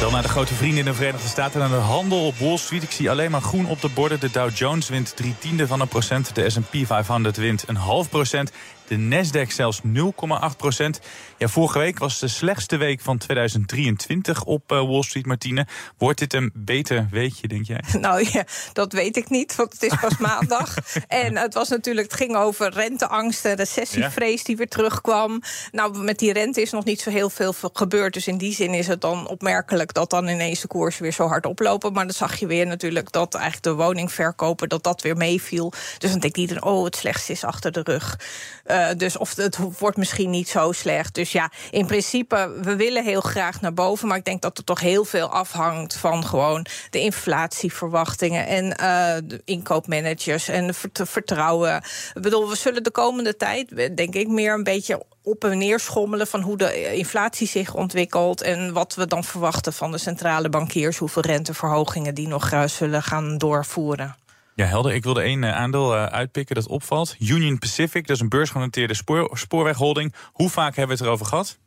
Dan 0.00 0.12
naar 0.12 0.22
de 0.22 0.28
grote 0.28 0.54
vrienden 0.54 0.78
in 0.78 0.84
de 0.84 0.94
Verenigde 0.94 1.28
Staten. 1.28 1.62
En 1.62 1.68
de 1.70 1.74
handel 1.74 2.26
op 2.26 2.36
Wall 2.38 2.56
Street. 2.56 2.82
Ik 2.82 2.90
zie 2.90 3.10
alleen 3.10 3.30
maar 3.30 3.40
groen 3.40 3.66
op 3.66 3.80
de 3.80 3.88
borden. 3.88 4.20
De 4.20 4.30
Dow 4.30 4.56
Jones 4.56 4.88
wint 4.88 5.16
drie 5.16 5.34
tiende 5.38 5.66
van 5.66 5.80
een 5.80 5.88
procent. 5.88 6.34
De 6.34 6.50
S&P 6.50 6.86
500 6.86 7.36
wint 7.36 7.64
een 7.66 7.76
half 7.76 8.08
procent. 8.08 8.52
De 8.90 8.96
Nasdaq 8.96 9.52
zelfs 9.52 9.80
0,8 9.84 10.56
procent. 10.56 11.00
Ja, 11.38 11.48
vorige 11.48 11.78
week 11.78 11.98
was 11.98 12.18
de 12.18 12.28
slechtste 12.28 12.76
week 12.76 13.00
van 13.00 13.18
2023 13.18 14.44
op 14.44 14.72
uh, 14.72 14.88
Wall 14.88 15.02
Street, 15.02 15.26
Martine. 15.26 15.66
Wordt 15.98 16.18
dit 16.18 16.34
een 16.34 16.50
beter 16.54 17.08
weekje, 17.10 17.48
denk 17.48 17.66
jij? 17.66 17.80
Nou 18.00 18.26
ja, 18.32 18.44
dat 18.72 18.92
weet 18.92 19.16
ik 19.16 19.30
niet, 19.30 19.56
want 19.56 19.72
het 19.72 19.82
is 19.82 19.98
pas 20.00 20.18
maandag. 20.28 20.74
En 21.08 21.36
het 21.36 21.54
was 21.54 21.68
natuurlijk, 21.68 22.10
het 22.10 22.20
ging 22.20 22.36
over 22.36 22.72
renteangst 22.72 23.44
en 23.44 23.56
recessievrees 23.56 24.44
die 24.44 24.56
weer 24.56 24.68
terugkwam. 24.68 25.42
Nou, 25.72 25.98
met 25.98 26.18
die 26.18 26.32
rente 26.32 26.60
is 26.60 26.70
nog 26.70 26.84
niet 26.84 27.00
zo 27.00 27.10
heel 27.10 27.30
veel 27.30 27.54
gebeurd. 27.72 28.14
Dus 28.14 28.26
in 28.26 28.38
die 28.38 28.54
zin 28.54 28.74
is 28.74 28.86
het 28.86 29.00
dan 29.00 29.28
opmerkelijk 29.28 29.94
dat 29.94 30.10
dan 30.10 30.28
ineens 30.28 30.60
de 30.60 30.68
koers 30.68 30.98
weer 30.98 31.12
zo 31.12 31.26
hard 31.26 31.46
oplopen. 31.46 31.92
Maar 31.92 32.04
dan 32.04 32.14
zag 32.14 32.36
je 32.36 32.46
weer 32.46 32.66
natuurlijk 32.66 33.12
dat 33.12 33.34
eigenlijk 33.34 33.64
de 33.64 33.84
woningverkoper 33.84 34.68
dat 34.68 34.82
dat 34.82 35.02
weer 35.02 35.16
meeviel. 35.16 35.72
Dus 35.98 36.10
dan 36.10 36.20
denkt 36.20 36.36
iedereen, 36.36 36.64
oh, 36.64 36.84
het 36.84 36.96
slechtste 36.96 37.32
is 37.32 37.44
achter 37.44 37.72
de 37.72 37.80
rug. 37.82 38.18
Uh, 38.66 38.79
dus 38.96 39.16
of 39.16 39.36
het 39.36 39.58
wordt 39.78 39.96
misschien 39.96 40.30
niet 40.30 40.48
zo 40.48 40.72
slecht. 40.72 41.14
Dus 41.14 41.32
ja, 41.32 41.50
in 41.70 41.86
principe, 41.86 42.58
we 42.62 42.76
willen 42.76 43.04
heel 43.04 43.20
graag 43.20 43.60
naar 43.60 43.74
boven. 43.74 44.08
Maar 44.08 44.16
ik 44.16 44.24
denk 44.24 44.42
dat 44.42 44.58
er 44.58 44.64
toch 44.64 44.80
heel 44.80 45.04
veel 45.04 45.28
afhangt 45.28 45.96
van 45.96 46.24
gewoon 46.24 46.66
de 46.90 47.00
inflatieverwachtingen 47.00 48.46
en 48.46 48.64
uh, 48.64 49.28
de 49.28 49.42
inkoopmanagers 49.44 50.48
en 50.48 50.66
de 50.92 51.06
vertrouwen. 51.06 51.76
Ik 52.14 52.22
bedoel, 52.22 52.48
we 52.48 52.56
zullen 52.56 52.82
de 52.82 52.90
komende 52.90 53.36
tijd, 53.36 53.96
denk 53.96 54.14
ik, 54.14 54.28
meer 54.28 54.54
een 54.54 54.64
beetje 54.64 55.02
op 55.22 55.44
en 55.44 55.58
neer 55.58 55.80
schommelen 55.80 56.26
van 56.26 56.40
hoe 56.40 56.56
de 56.56 56.94
inflatie 56.96 57.46
zich 57.46 57.74
ontwikkelt 57.74 58.42
en 58.42 58.72
wat 58.72 58.94
we 58.94 59.06
dan 59.06 59.24
verwachten 59.24 59.72
van 59.72 59.92
de 59.92 59.98
centrale 59.98 60.48
bankiers, 60.48 60.98
hoeveel 60.98 61.22
renteverhogingen 61.22 62.14
die 62.14 62.28
nog 62.28 62.52
zullen 62.66 63.02
gaan 63.02 63.38
doorvoeren. 63.38 64.16
Ja, 64.60 64.66
helder. 64.66 64.94
Ik 64.94 65.04
wilde 65.04 65.20
één 65.22 65.54
aandeel 65.54 65.94
uitpikken 65.94 66.54
dat 66.54 66.66
opvalt. 66.66 67.16
Union 67.18 67.58
Pacific, 67.58 68.06
dat 68.06 68.16
is 68.16 68.22
een 68.22 68.28
beursgenoteerde 68.28 68.94
spoor, 68.94 69.38
spoorwegholding. 69.38 70.14
Hoe 70.32 70.50
vaak 70.50 70.76
hebben 70.76 70.96
we 70.96 71.02
het 71.02 71.02
erover 71.02 71.26
gehad? 71.26 71.58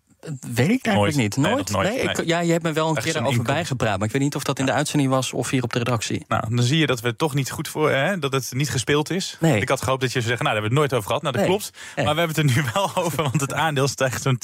Weet 0.54 0.70
ik 0.70 0.86
eigenlijk 0.86 1.16
niet. 1.16 1.38
Nooit? 1.38 1.72
Nee, 1.72 1.84
nooit. 1.84 1.96
Nee, 1.96 2.10
ik, 2.10 2.26
ja, 2.26 2.40
je 2.40 2.52
hebt 2.52 2.64
me 2.64 2.74
wel 2.74 2.90
een 2.90 3.04
keer 3.04 3.26
over 3.26 3.44
bijgepraat. 3.44 3.98
Maar 3.98 4.08
ik 4.08 4.14
weet 4.14 4.22
niet 4.22 4.36
of 4.36 4.44
dat 4.44 4.60
in 4.60 4.66
de 4.66 4.72
uitzending 4.72 5.10
was 5.12 5.34
of 5.34 5.50
hier 5.50 5.64
op 5.64 5.74
de 5.74 5.78
redactie. 5.78 6.26
Nou, 6.28 6.56
dan 6.56 6.64
zie 6.64 6.78
je 6.78 6.88
dat 6.88 7.02
we 7.02 7.08
het 7.08 7.18
toch 7.18 7.34
niet 7.34 7.52
goed 7.52 7.68
voor 7.68 7.92
hè, 7.92 8.20
dat 8.20 8.34
het 8.34 8.54
niet 8.54 8.70
gespeeld 8.70 9.10
is. 9.10 9.38
Nee. 9.40 9.62
Ik 9.62 9.70
had 9.70 9.82
gehoopt 9.82 10.02
dat 10.02 10.12
je 10.12 10.22
zou 10.22 10.28
zeggen, 10.28 10.46
nou, 10.46 10.56
daar 10.56 10.64
hebben 10.64 10.84
we 10.84 10.90
het 10.90 10.92
nooit 10.92 10.94
over 10.94 11.08
gehad. 11.08 11.22
Nou, 11.22 11.36
dat 11.38 11.46
klopt. 11.46 11.78
Maar 11.96 12.16
we 12.16 12.20
hebben 12.20 12.28
het 12.28 12.38
er 12.38 12.64
nu 12.64 12.70
wel 12.74 12.92
over, 12.96 13.24
want 13.24 13.42
het 13.42 13.54
aandeel 13.54 13.88
stijgt 13.88 14.22
zo'n 14.22 14.40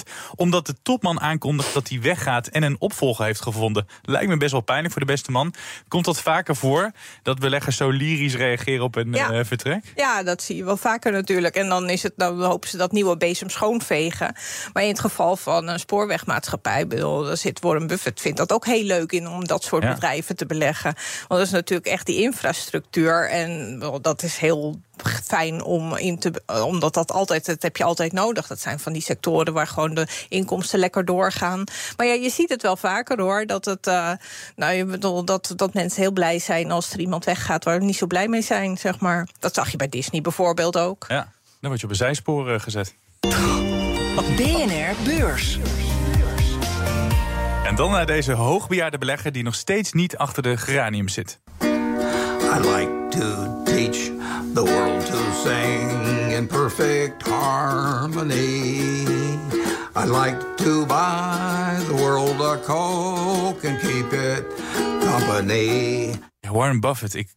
10%. 0.00 0.10
Omdat 0.34 0.66
de 0.66 0.74
topman 0.82 1.20
aankondigt 1.20 1.74
dat 1.74 1.88
hij 1.88 2.00
weggaat 2.00 2.46
en 2.46 2.62
een 2.62 2.76
opvolger 2.78 3.24
heeft 3.24 3.42
gevonden. 3.42 3.86
Lijkt 4.02 4.28
me 4.28 4.36
best 4.36 4.52
wel 4.52 4.60
pijnlijk 4.60 4.92
voor 4.92 5.00
de 5.00 5.12
beste 5.12 5.30
man. 5.30 5.54
Komt 5.88 6.04
dat 6.04 6.20
vaker 6.20 6.56
voor 6.56 6.92
dat 7.22 7.38
beleggers 7.38 7.76
zo 7.76 7.90
lyrisch 7.90 8.34
reageren 8.34 8.84
op 8.84 8.96
een 8.96 9.12
ja. 9.12 9.32
uh, 9.32 9.44
vertrek? 9.44 9.92
Ja, 9.96 10.22
dat 10.22 10.42
zie 10.42 10.56
je 10.56 10.64
wel 10.64 10.76
vaker 10.76 11.12
natuurlijk. 11.12 11.54
En 11.54 11.68
dan, 11.68 11.90
is 11.90 12.02
het, 12.02 12.12
dan 12.16 12.42
hopen 12.42 12.68
ze 12.68 12.76
dat 12.76 12.92
nieuwe 12.92 13.16
bezem 13.16 13.48
schoonvegen. 13.48 14.34
Maar 14.72 14.82
in 14.82 14.88
het 14.88 15.00
geval 15.00 15.11
van 15.12 15.68
een 15.68 15.78
spoorwegmaatschappij. 15.78 16.86
Bedoel, 16.86 17.36
zit 17.36 17.60
Warren 17.60 17.86
Buffett 17.86 18.20
vindt 18.20 18.38
dat 18.38 18.52
ook 18.52 18.66
heel 18.66 18.84
leuk 18.84 19.12
in 19.12 19.28
om 19.28 19.46
dat 19.46 19.64
soort 19.64 19.88
bedrijven 19.88 20.36
te 20.36 20.46
beleggen. 20.46 20.94
Want 21.28 21.28
dat 21.28 21.40
is 21.40 21.50
natuurlijk 21.50 21.88
echt 21.88 22.06
die 22.06 22.22
infrastructuur. 22.22 23.30
En 23.30 23.78
dat 24.00 24.22
is 24.22 24.36
heel 24.36 24.80
fijn 25.24 25.62
om 25.62 25.96
in 25.96 26.18
te. 26.18 26.42
Omdat 26.64 26.94
dat 26.94 27.12
altijd, 27.12 27.46
dat 27.46 27.62
heb 27.62 27.76
je 27.76 27.84
altijd 27.84 28.12
nodig. 28.12 28.46
Dat 28.46 28.60
zijn 28.60 28.78
van 28.78 28.92
die 28.92 29.02
sectoren 29.02 29.52
waar 29.52 29.66
gewoon 29.66 29.94
de 29.94 30.06
inkomsten 30.28 30.78
lekker 30.78 31.04
doorgaan. 31.04 31.64
Maar 31.96 32.06
ja, 32.06 32.12
je 32.12 32.30
ziet 32.30 32.48
het 32.48 32.62
wel 32.62 32.76
vaker 32.76 33.20
hoor. 33.20 33.46
Dat 33.46 33.64
het. 33.64 33.86
Uh, 33.86 34.12
nou, 34.56 34.74
je 34.74 34.84
bedoel, 34.84 35.24
dat, 35.24 35.52
dat 35.56 35.74
mensen 35.74 36.02
heel 36.02 36.12
blij 36.12 36.38
zijn 36.38 36.70
als 36.70 36.92
er 36.92 37.00
iemand 37.00 37.24
weggaat 37.24 37.64
waar 37.64 37.78
we 37.78 37.84
niet 37.84 37.96
zo 37.96 38.06
blij 38.06 38.28
mee 38.28 38.42
zijn, 38.42 38.78
zeg 38.78 39.00
maar. 39.00 39.28
Dat 39.38 39.54
zag 39.54 39.70
je 39.70 39.76
bij 39.76 39.88
Disney 39.88 40.20
bijvoorbeeld 40.20 40.78
ook. 40.78 41.04
Ja, 41.08 41.32
dan 41.60 41.70
word 41.70 41.78
je 41.78 41.84
op 41.86 41.92
een 41.92 41.98
zijspoor 41.98 42.60
gezet. 42.60 42.94
BNR 44.20 44.94
Beurs. 45.04 45.58
En 47.64 47.74
dan 47.74 47.90
naar 47.90 48.06
deze 48.06 48.32
hoogbejaarde 48.32 48.98
belegger 48.98 49.32
die 49.32 49.42
nog 49.42 49.54
steeds 49.54 49.92
niet 49.92 50.16
achter 50.16 50.42
de 50.42 50.56
geranium 50.56 51.08
zit. 51.08 51.40
I 51.60 52.58
like 52.58 53.08
to 53.10 53.62
teach 53.64 54.10
the 54.54 54.64
world 54.64 55.06
to 55.06 55.18
sing 55.44 56.32
in 56.32 56.46
perfect 56.46 57.28
harmony. 57.28 59.06
I 59.96 60.04
like 60.04 60.54
to 60.56 60.86
buy 60.86 61.76
the 61.86 61.94
world 61.96 62.40
a 62.40 62.58
Coke 62.66 63.68
and 63.68 63.80
keep 63.80 64.12
it 64.12 64.44
company. 65.00 66.10
Warren 66.40 66.80
Buffett, 66.80 67.14
ik, 67.14 67.28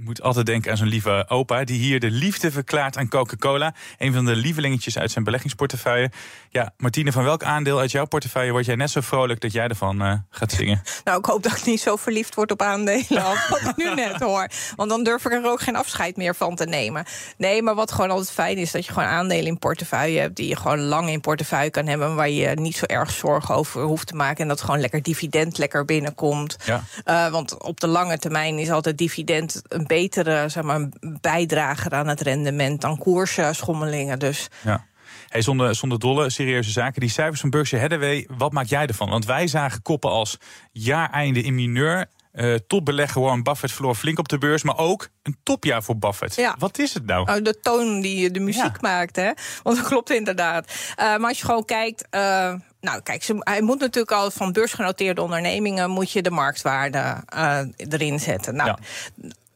moet 0.00 0.22
altijd 0.22 0.46
denken 0.46 0.70
aan 0.70 0.76
zo'n 0.76 0.86
lieve 0.86 1.24
opa... 1.28 1.64
die 1.64 1.78
hier 1.78 2.00
de 2.00 2.10
liefde 2.10 2.50
verklaart 2.50 2.96
aan 2.96 3.08
Coca-Cola. 3.08 3.74
Een 3.98 4.12
van 4.12 4.24
de 4.24 4.36
lievelingetjes 4.36 4.98
uit 4.98 5.10
zijn 5.10 5.24
beleggingsportefeuille. 5.24 6.10
Ja, 6.50 6.72
Martine, 6.76 7.12
van 7.12 7.24
welk 7.24 7.42
aandeel 7.42 7.78
uit 7.78 7.90
jouw 7.90 8.06
portefeuille... 8.06 8.52
word 8.52 8.66
jij 8.66 8.74
net 8.74 8.90
zo 8.90 9.00
vrolijk 9.00 9.40
dat 9.40 9.52
jij 9.52 9.68
ervan 9.68 10.02
uh, 10.02 10.12
gaat 10.30 10.52
zingen? 10.52 10.82
Nou, 11.04 11.18
ik 11.18 11.26
hoop 11.26 11.42
dat 11.42 11.56
ik 11.56 11.64
niet 11.64 11.80
zo 11.80 11.96
verliefd 11.96 12.34
word 12.34 12.50
op 12.50 12.62
aandelen... 12.62 13.22
als 13.24 13.48
wat 13.48 13.60
ik 13.60 13.76
nu 13.76 13.94
net 13.94 14.20
hoor. 14.20 14.50
Want 14.76 14.90
dan 14.90 15.04
durf 15.04 15.24
ik 15.24 15.32
er 15.32 15.50
ook 15.50 15.60
geen 15.60 15.76
afscheid 15.76 16.16
meer 16.16 16.34
van 16.34 16.54
te 16.54 16.64
nemen. 16.64 17.04
Nee, 17.36 17.62
maar 17.62 17.74
wat 17.74 17.92
gewoon 17.92 18.10
altijd 18.10 18.30
fijn 18.30 18.56
is... 18.56 18.70
dat 18.70 18.86
je 18.86 18.92
gewoon 18.92 19.08
aandelen 19.08 19.46
in 19.46 19.58
portefeuille 19.58 20.20
hebt... 20.20 20.36
die 20.36 20.48
je 20.48 20.56
gewoon 20.56 20.80
lang 20.80 21.08
in 21.08 21.20
portefeuille 21.20 21.70
kan 21.70 21.86
hebben... 21.86 22.14
waar 22.14 22.30
je 22.30 22.54
niet 22.54 22.76
zo 22.76 22.84
erg 22.84 23.10
zorgen 23.10 23.54
over 23.54 23.82
hoeft 23.82 24.06
te 24.06 24.14
maken... 24.14 24.42
en 24.42 24.48
dat 24.48 24.60
gewoon 24.60 24.80
lekker 24.80 25.02
dividend 25.02 25.58
lekker 25.58 25.84
binnenkomt. 25.84 26.56
Ja. 26.64 26.84
Uh, 27.04 27.32
want 27.32 27.62
op 27.62 27.80
de 27.80 27.86
lange 27.86 28.18
termijn 28.18 28.58
is 28.58 28.70
altijd 28.70 28.98
dividend... 28.98 29.62
een 29.68 29.86
betere 29.88 30.48
zeg 30.48 30.62
maar, 30.62 30.88
bijdrager 31.20 31.92
aan 31.92 32.08
het 32.08 32.20
rendement 32.20 32.80
dan 32.80 32.98
koersschommelingen. 32.98 34.18
Dus. 34.18 34.48
Ja. 34.64 34.86
Hey, 35.28 35.42
zonder, 35.42 35.74
zonder 35.74 35.98
dolle, 35.98 36.30
serieuze 36.30 36.70
zaken. 36.70 37.00
Die 37.00 37.10
cijfers 37.10 37.40
van 37.40 37.50
Berkshire 37.50 37.82
Hathaway, 37.82 38.28
wat 38.36 38.52
maak 38.52 38.66
jij 38.66 38.86
ervan? 38.86 39.10
Want 39.10 39.26
wij 39.26 39.46
zagen 39.46 39.82
koppen 39.82 40.10
als 40.10 40.38
jaareinde 40.72 41.42
in 41.42 41.54
mineur. 41.54 42.06
Uh, 42.34 42.54
topbelegger 42.66 43.20
Warren 43.20 43.42
Buffett 43.42 43.72
verloor 43.72 43.94
flink 43.94 44.18
op 44.18 44.28
de 44.28 44.38
beurs, 44.38 44.62
maar 44.62 44.78
ook 44.78 45.08
een 45.22 45.36
topjaar 45.42 45.82
voor 45.82 45.96
Buffett. 45.96 46.34
Ja. 46.34 46.54
Wat 46.58 46.78
is 46.78 46.94
het 46.94 47.06
nou? 47.06 47.24
nou 47.24 47.42
de 47.42 47.60
toon 47.60 48.00
die 48.00 48.30
de 48.30 48.40
muziek 48.40 48.80
maakt, 48.80 49.16
hè? 49.16 49.30
Want 49.62 49.76
dat 49.76 49.86
klopt 49.86 50.10
inderdaad. 50.10 50.72
Uh, 50.98 51.04
maar 51.04 51.28
als 51.28 51.38
je 51.38 51.44
gewoon 51.44 51.64
kijkt. 51.64 52.08
Nou, 52.80 53.02
kijk, 53.02 53.22
ze, 53.22 53.36
hij 53.38 53.62
moet 53.62 53.80
natuurlijk 53.80 54.12
al 54.12 54.30
van 54.30 54.52
beursgenoteerde 54.52 55.22
ondernemingen 55.22 55.90
moet 55.90 56.12
je 56.12 56.22
de 56.22 56.30
marktwaarde 56.30 57.24
erin 57.76 58.20
zetten. 58.20 58.54
Nou, 58.54 58.68
ja 58.68 58.78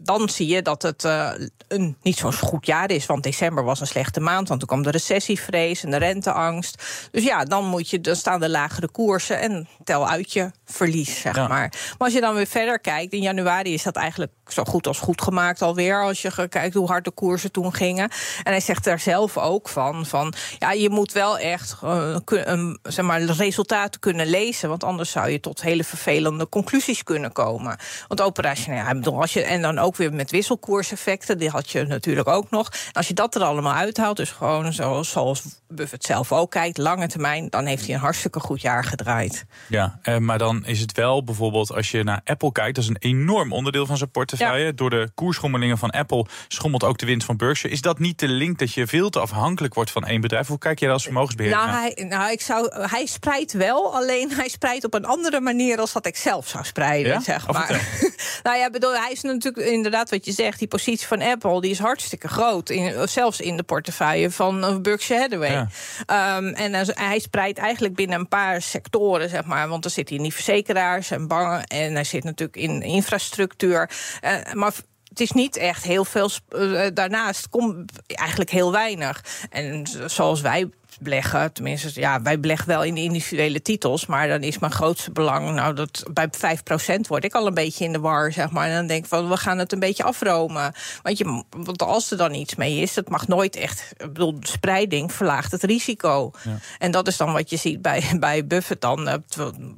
dan 0.04 0.28
zie 0.28 0.46
je 0.46 0.62
dat 0.62 0.82
het 0.82 1.04
uh, 1.04 1.30
een 1.68 1.96
niet 2.02 2.16
zo'n 2.16 2.32
goed 2.32 2.66
jaar 2.66 2.90
is. 2.90 3.06
Want 3.06 3.22
december 3.22 3.64
was 3.64 3.80
een 3.80 3.86
slechte 3.86 4.20
maand. 4.20 4.48
Want 4.48 4.60
toen 4.60 4.68
kwam 4.68 4.82
de 4.82 4.90
recessievrees 4.90 5.84
en 5.84 5.90
de 5.90 5.96
renteangst. 5.96 6.82
Dus 7.10 7.24
ja, 7.24 7.44
dan, 7.44 7.64
moet 7.64 7.90
je, 7.90 8.00
dan 8.00 8.16
staan 8.16 8.40
de 8.40 8.48
lagere 8.48 8.88
koersen 8.90 9.40
en 9.40 9.68
tel 9.84 10.08
uit 10.08 10.32
je 10.32 10.50
verlies, 10.64 11.20
zeg 11.20 11.36
maar. 11.36 11.48
Maar 11.48 11.96
als 11.98 12.12
je 12.12 12.20
dan 12.20 12.34
weer 12.34 12.46
verder 12.46 12.80
kijkt, 12.80 13.12
in 13.12 13.22
januari 13.22 13.72
is 13.72 13.82
dat 13.82 13.96
eigenlijk 13.96 14.32
zo 14.46 14.64
goed 14.64 14.86
als 14.86 14.98
goed 14.98 15.22
gemaakt 15.22 15.62
alweer. 15.62 16.02
Als 16.02 16.22
je 16.22 16.48
kijkt 16.48 16.74
hoe 16.74 16.86
hard 16.86 17.04
de 17.04 17.10
koersen 17.10 17.52
toen 17.52 17.74
gingen. 17.74 18.10
En 18.42 18.52
hij 18.52 18.60
zegt 18.60 18.84
daar 18.84 19.00
zelf 19.00 19.38
ook 19.38 19.68
van: 19.68 20.06
van 20.06 20.34
ja, 20.58 20.72
je 20.72 20.90
moet 20.90 21.12
wel 21.12 21.38
echt 21.38 21.76
uh, 21.84 22.16
kun, 22.24 22.78
zeg 22.82 23.04
maar, 23.04 23.20
resultaten 23.20 24.00
kunnen 24.00 24.26
lezen. 24.26 24.68
Want 24.68 24.84
anders 24.84 25.10
zou 25.10 25.30
je 25.30 25.40
tot 25.40 25.62
hele 25.62 25.84
vervelende 25.84 26.48
conclusies 26.48 27.02
kunnen 27.02 27.32
komen. 27.32 27.76
Want 28.08 28.20
operationeel, 28.20 29.20
als 29.20 29.32
je, 29.32 29.42
en 29.42 29.62
dan 29.62 29.78
ook 29.78 29.91
weer 29.96 30.12
met 30.12 30.30
wisselkoerseffecten, 30.30 31.38
die 31.38 31.50
had 31.50 31.70
je 31.70 31.84
natuurlijk 31.84 32.28
ook 32.28 32.50
nog. 32.50 32.68
En 32.68 32.92
als 32.92 33.08
je 33.08 33.14
dat 33.14 33.34
er 33.34 33.42
allemaal 33.42 33.74
uithaalt, 33.74 34.16
dus 34.16 34.30
gewoon 34.30 34.72
zoals, 34.72 35.10
zoals 35.10 35.42
Buffett 35.68 36.04
zelf 36.04 36.32
ook 36.32 36.50
kijkt, 36.50 36.78
lange 36.78 37.08
termijn, 37.08 37.48
dan 37.48 37.66
heeft 37.66 37.86
hij 37.86 37.94
een 37.94 38.00
hartstikke 38.00 38.40
goed 38.40 38.60
jaar 38.60 38.84
gedraaid. 38.84 39.44
Ja, 39.68 39.98
eh, 40.02 40.16
maar 40.16 40.38
dan 40.38 40.66
is 40.66 40.80
het 40.80 40.92
wel 40.92 41.24
bijvoorbeeld 41.24 41.72
als 41.72 41.90
je 41.90 42.02
naar 42.02 42.20
Apple 42.24 42.52
kijkt, 42.52 42.74
dat 42.74 42.84
is 42.84 42.90
een 42.90 42.96
enorm 42.98 43.52
onderdeel 43.52 43.86
van 43.86 43.96
zijn 43.96 44.10
portefeuille. 44.10 44.74
Door 44.74 44.90
de 44.90 45.10
koersschommelingen 45.14 45.78
van 45.78 45.90
Apple 45.90 46.26
schommelt 46.48 46.84
ook 46.84 46.98
de 46.98 47.06
winst 47.06 47.26
van 47.26 47.36
Berkshire. 47.36 47.74
Is 47.74 47.80
dat 47.80 47.98
niet 47.98 48.18
de 48.18 48.28
link 48.28 48.58
dat 48.58 48.72
je 48.72 48.86
veel 48.86 49.10
te 49.10 49.20
afhankelijk 49.20 49.74
wordt 49.74 49.90
van 49.90 50.06
één 50.06 50.20
bedrijf? 50.20 50.46
Hoe 50.46 50.58
kijk 50.58 50.78
je 50.78 50.84
daar 50.84 50.94
als 50.94 51.04
vermogensbeheerder 51.04 51.66
nou, 51.66 51.78
Hij, 51.78 52.04
nou, 52.08 52.32
ik 52.32 52.40
zou, 52.40 52.86
hij 52.86 53.06
spreidt 53.06 53.52
wel, 53.52 53.94
alleen 53.94 54.32
hij 54.32 54.48
spreidt 54.48 54.84
op 54.84 54.94
een 54.94 55.04
andere 55.04 55.40
manier 55.40 55.78
als 55.78 55.92
dat 55.92 56.06
ik 56.06 56.16
zelf 56.16 56.48
zou 56.48 56.64
spreiden, 56.64 57.20
zeg 57.20 57.46
maar. 57.46 58.00
nou 58.42 58.56
ja, 58.56 58.70
bedoel, 58.70 58.94
hij 58.94 59.12
is 59.12 59.22
natuurlijk 59.22 59.66
inderdaad 59.84 60.10
wat 60.10 60.24
je 60.24 60.32
zegt, 60.32 60.58
die 60.58 60.68
positie 60.68 61.06
van 61.06 61.22
Apple, 61.22 61.60
die 61.60 61.70
is 61.70 61.78
hartstikke 61.78 62.28
groot. 62.28 62.70
In, 62.70 63.08
zelfs 63.08 63.40
in 63.40 63.56
de 63.56 63.62
portefeuille 63.62 64.30
van 64.30 64.64
eh, 64.64 64.76
Berkshire 64.78 65.20
Hathaway. 65.20 65.66
Ehm, 66.06 66.46
en 66.46 66.86
hij 66.94 67.18
spreidt 67.18 67.58
eigenlijk 67.58 67.94
binnen 67.94 68.18
een 68.18 68.28
paar 68.28 68.62
sectoren, 68.62 69.28
zeg 69.28 69.44
maar. 69.44 69.68
Want 69.68 69.84
er 69.84 69.90
zit 69.90 70.08
hier 70.08 70.20
niet 70.20 70.34
verzekeraars 70.34 71.10
en 71.10 71.28
bangen. 71.28 71.66
En 71.66 71.94
hij 71.94 72.04
zit 72.04 72.24
natuurlijk 72.24 72.56
in 72.56 72.82
infrastructuur. 72.82 73.90
Uh, 74.24 74.52
maar 74.52 74.72
het 75.08 75.20
is 75.20 75.32
niet 75.32 75.56
echt 75.56 75.84
heel 75.84 76.04
veel. 76.04 76.30
Uh, 76.50 76.86
daarnaast 76.94 77.48
komt 77.48 77.92
eigenlijk 78.06 78.50
heel 78.50 78.72
weinig. 78.72 79.24
En 79.50 79.86
zoals 80.06 80.40
wij 80.40 80.70
beleggen. 81.00 81.52
Tenminste, 81.52 82.00
ja, 82.00 82.22
wij 82.22 82.40
beleggen 82.40 82.68
wel 82.68 82.84
in 82.84 82.96
individuele 82.96 83.62
titels. 83.62 84.06
Maar 84.06 84.28
dan 84.28 84.42
is 84.42 84.58
mijn 84.58 84.72
grootste 84.72 85.10
belang. 85.10 85.54
Nou, 85.54 85.74
dat 85.74 86.02
bij 86.12 86.28
5% 86.28 87.00
word 87.08 87.24
ik 87.24 87.34
al 87.34 87.46
een 87.46 87.54
beetje 87.54 87.84
in 87.84 87.92
de 87.92 88.00
war, 88.00 88.32
zeg 88.32 88.50
maar. 88.50 88.68
En 88.68 88.74
dan 88.74 88.86
denk 88.86 89.02
ik 89.02 89.08
van 89.08 89.28
we 89.28 89.36
gaan 89.36 89.58
het 89.58 89.72
een 89.72 89.78
beetje 89.78 90.02
afromen. 90.02 90.72
Want, 91.02 91.18
je, 91.18 91.44
want 91.50 91.82
als 91.82 92.10
er 92.10 92.16
dan 92.16 92.34
iets 92.34 92.54
mee 92.54 92.76
is, 92.76 92.94
dat 92.94 93.08
mag 93.08 93.28
nooit 93.28 93.56
echt. 93.56 93.92
Ik 93.96 94.12
bedoel, 94.12 94.36
spreiding 94.40 95.12
verlaagt 95.12 95.52
het 95.52 95.62
risico. 95.62 96.30
Ja. 96.44 96.58
En 96.78 96.90
dat 96.90 97.06
is 97.06 97.16
dan 97.16 97.32
wat 97.32 97.50
je 97.50 97.56
ziet 97.56 97.82
bij, 97.82 98.02
bij 98.20 98.46
Buffett 98.46 98.80
dan. 98.80 99.08
Eh, 99.08 99.14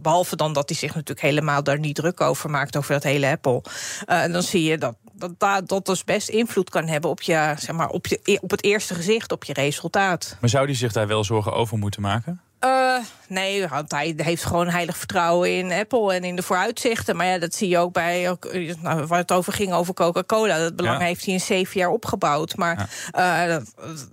behalve 0.00 0.36
dan 0.36 0.52
dat 0.52 0.68
hij 0.68 0.78
zich 0.78 0.94
natuurlijk 0.94 1.20
helemaal 1.20 1.62
daar 1.62 1.78
niet 1.78 1.94
druk 1.94 2.20
over 2.20 2.50
maakt, 2.50 2.76
over 2.76 2.92
dat 2.92 3.02
hele 3.02 3.30
Apple. 3.30 3.62
Uh, 4.06 4.32
dan 4.32 4.42
zie 4.42 4.62
je 4.62 4.78
dat 4.78 4.94
dat 5.38 5.68
dat 5.68 5.86
dus 5.86 6.04
best 6.04 6.28
invloed 6.28 6.70
kan 6.70 6.86
hebben 6.86 7.10
op, 7.10 7.22
je, 7.22 7.54
zeg 7.58 7.76
maar, 7.76 7.88
op, 7.88 8.06
je, 8.06 8.38
op 8.40 8.50
het 8.50 8.64
eerste 8.64 8.94
gezicht, 8.94 9.32
op 9.32 9.44
je 9.44 9.52
resultaat. 9.52 10.36
Maar 10.40 10.50
zou 10.50 10.66
die 10.66 10.74
zich 10.74 10.92
daar 10.92 11.03
wel 11.06 11.24
zorgen 11.24 11.52
over 11.52 11.78
moeten 11.78 12.02
maken? 12.02 12.40
Uh, 12.64 12.96
nee, 13.28 13.68
want 13.68 13.90
hij 13.90 14.14
heeft 14.16 14.44
gewoon 14.44 14.68
heilig 14.68 14.96
vertrouwen 14.96 15.56
in 15.56 15.72
Apple 15.72 16.14
en 16.14 16.24
in 16.24 16.36
de 16.36 16.42
vooruitzichten. 16.42 17.16
Maar 17.16 17.26
ja, 17.26 17.38
dat 17.38 17.54
zie 17.54 17.68
je 17.68 17.78
ook 17.78 17.92
bij 17.92 18.36
nou, 18.82 19.06
waar 19.06 19.18
het 19.18 19.32
over 19.32 19.52
ging 19.52 19.72
over 19.72 19.94
Coca-Cola. 19.94 20.58
Dat 20.58 20.76
belang 20.76 21.02
heeft 21.02 21.24
hij 21.24 21.34
in 21.34 21.40
zeven 21.40 21.80
jaar 21.80 21.90
opgebouwd. 21.90 22.56
Maar 22.56 22.90
ja. 23.12 23.48
uh, 23.48 23.62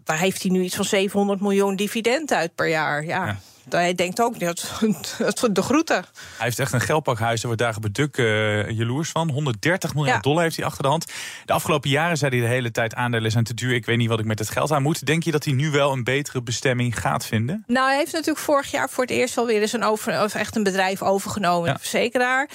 daar 0.04 0.20
heeft 0.20 0.42
hij 0.42 0.52
nu 0.52 0.62
iets 0.62 0.76
van 0.76 0.86
700 0.86 1.42
miljoen 1.42 1.76
dividend 1.76 2.34
uit 2.34 2.56
per 2.56 2.68
jaar. 2.68 3.06
ja. 3.06 3.26
ja 3.26 3.38
hij 3.72 3.96
denkt 3.96 4.22
ook, 4.22 4.40
dat, 4.40 4.80
dat 5.18 5.50
de 5.52 5.62
groeten. 5.62 5.96
Hij 5.96 6.46
heeft 6.46 6.60
echt 6.60 6.74
een 6.74 6.82
geldpakhuis, 6.82 7.42
daar 7.42 7.48
wordt 7.48 7.62
dagen 7.62 7.82
beduk 7.82 8.18
uh, 8.18 8.70
jaloers 8.70 9.10
van. 9.10 9.30
130 9.30 9.96
miljard 9.96 10.24
dollar 10.24 10.44
heeft 10.44 10.56
hij 10.56 10.66
achter 10.66 10.84
de 10.84 10.90
hand. 10.90 11.12
De 11.46 11.54
afgelopen 11.54 11.90
jaren 11.90 12.18
zei 12.18 12.32
hij 12.32 12.48
de 12.48 12.54
hele 12.54 12.72
tijd 12.72 12.96
aandelen 12.96 13.32
zijn 13.32 13.44
te 13.44 13.54
duur. 13.54 13.74
Ik 13.74 13.86
weet 13.86 13.98
niet 13.98 14.10
wat 14.10 14.20
ik 14.20 14.26
met 14.26 14.40
het 14.40 14.50
geld 14.50 14.72
aan 14.72 14.82
moet. 14.82 15.06
Denk 15.06 15.24
je 15.24 15.32
dat 15.32 15.46
hij 15.46 15.54
nu 15.54 15.70
wel 15.70 15.92
een 15.92 16.04
betere 16.04 16.42
bestemming 16.42 17.00
gaat 17.00 17.26
vinden? 17.26 17.64
Nou, 17.68 17.88
hij 17.88 17.98
heeft 17.98 18.12
natuurlijk 18.12 18.46
vorig 18.46 18.72
jaar 18.72 18.90
voor 18.90 19.04
het 19.04 19.12
eerst 19.12 19.36
wel 19.36 19.46
weer 19.46 19.62
eens 19.62 19.74
een 19.74 19.84
over, 19.84 20.24
of 20.24 20.36
echt 20.36 20.56
een 20.56 20.64
bedrijf 20.64 21.02
overgenomen, 21.02 21.68
ja. 21.68 21.74
een 21.74 21.80
verzekeraar. 21.80 22.50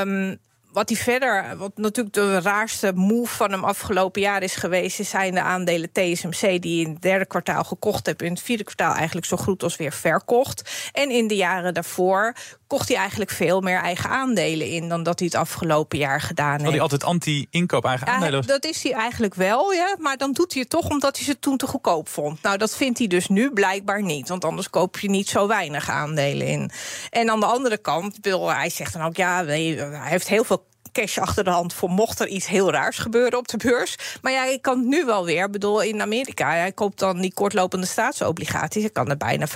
Um, 0.00 0.38
wat 0.74 0.88
hij 0.88 0.98
verder, 0.98 1.56
wat 1.56 1.76
natuurlijk 1.76 2.14
de 2.14 2.40
raarste 2.40 2.92
move 2.94 3.34
van 3.34 3.50
hem 3.50 3.64
afgelopen 3.64 4.20
jaar 4.20 4.42
is 4.42 4.54
geweest, 4.54 5.04
zijn 5.04 5.34
de 5.34 5.42
aandelen 5.42 5.92
TSMC 5.92 6.62
die 6.62 6.86
in 6.86 6.92
het 6.92 7.02
derde 7.02 7.26
kwartaal 7.26 7.64
gekocht 7.64 8.06
hebben, 8.06 8.26
in 8.26 8.32
het 8.32 8.42
vierde 8.42 8.64
kwartaal 8.64 8.94
eigenlijk 8.94 9.26
zo 9.26 9.36
goed 9.36 9.62
als 9.62 9.76
weer 9.76 9.92
verkocht. 9.92 10.90
En 10.92 11.10
in 11.10 11.26
de 11.26 11.36
jaren 11.36 11.74
daarvoor 11.74 12.34
kocht 12.74 12.88
hij 12.88 12.96
eigenlijk 12.96 13.30
veel 13.30 13.60
meer 13.60 13.80
eigen 13.80 14.10
aandelen 14.10 14.68
in 14.68 14.88
dan 14.88 15.02
dat 15.02 15.18
hij 15.18 15.28
het 15.28 15.36
afgelopen 15.36 15.98
jaar 15.98 16.20
gedaan 16.20 16.50
heeft. 16.50 16.62
Had 16.62 16.72
hij 16.72 16.80
altijd 16.80 17.04
anti-inkoop 17.04 17.84
eigen 17.84 18.06
aandelen? 18.06 18.40
Ja, 18.40 18.46
dat 18.46 18.64
is 18.64 18.82
hij 18.82 18.92
eigenlijk 18.92 19.34
wel, 19.34 19.72
ja. 19.72 19.96
Maar 19.98 20.16
dan 20.16 20.32
doet 20.32 20.52
hij 20.52 20.60
het 20.60 20.70
toch 20.70 20.88
omdat 20.88 21.16
hij 21.16 21.24
ze 21.24 21.38
toen 21.38 21.56
te 21.56 21.66
goedkoop 21.66 22.08
vond. 22.08 22.42
Nou, 22.42 22.58
dat 22.58 22.76
vindt 22.76 22.98
hij 22.98 23.06
dus 23.06 23.28
nu 23.28 23.52
blijkbaar 23.52 24.02
niet. 24.02 24.28
Want 24.28 24.44
anders 24.44 24.70
koop 24.70 24.98
je 24.98 25.10
niet 25.10 25.28
zo 25.28 25.46
weinig 25.46 25.90
aandelen 25.90 26.46
in. 26.46 26.70
En 27.10 27.30
aan 27.30 27.40
de 27.40 27.46
andere 27.46 27.78
kant, 27.78 28.18
wil 28.20 28.50
hij 28.50 28.70
zegt 28.70 28.92
dan 28.92 29.02
ook, 29.02 29.16
ja, 29.16 29.44
hij 29.44 29.88
heeft 29.90 30.28
heel 30.28 30.44
veel 30.44 30.66
cash 30.94 31.18
achter 31.18 31.44
de 31.44 31.50
hand 31.50 31.72
voor 31.72 31.90
mocht 31.90 32.20
er 32.20 32.28
iets 32.28 32.46
heel 32.46 32.70
raars 32.70 32.98
gebeuren 32.98 33.38
op 33.38 33.48
de 33.48 33.56
beurs. 33.56 33.96
Maar 34.22 34.32
ja, 34.32 34.44
ik 34.44 34.62
kan 34.62 34.78
het 34.78 34.86
nu 34.86 35.04
wel 35.04 35.24
weer. 35.24 35.44
Ik 35.44 35.50
bedoel, 35.50 35.82
in 35.82 36.00
Amerika, 36.00 36.50
hij 36.50 36.72
koopt 36.72 36.98
dan 36.98 37.20
die 37.20 37.34
kortlopende 37.34 37.86
staatsobligaties. 37.86 38.84
Ik 38.84 38.92
kan 38.92 39.10
er 39.10 39.16
bijna 39.16 39.48
5% 39.48 39.50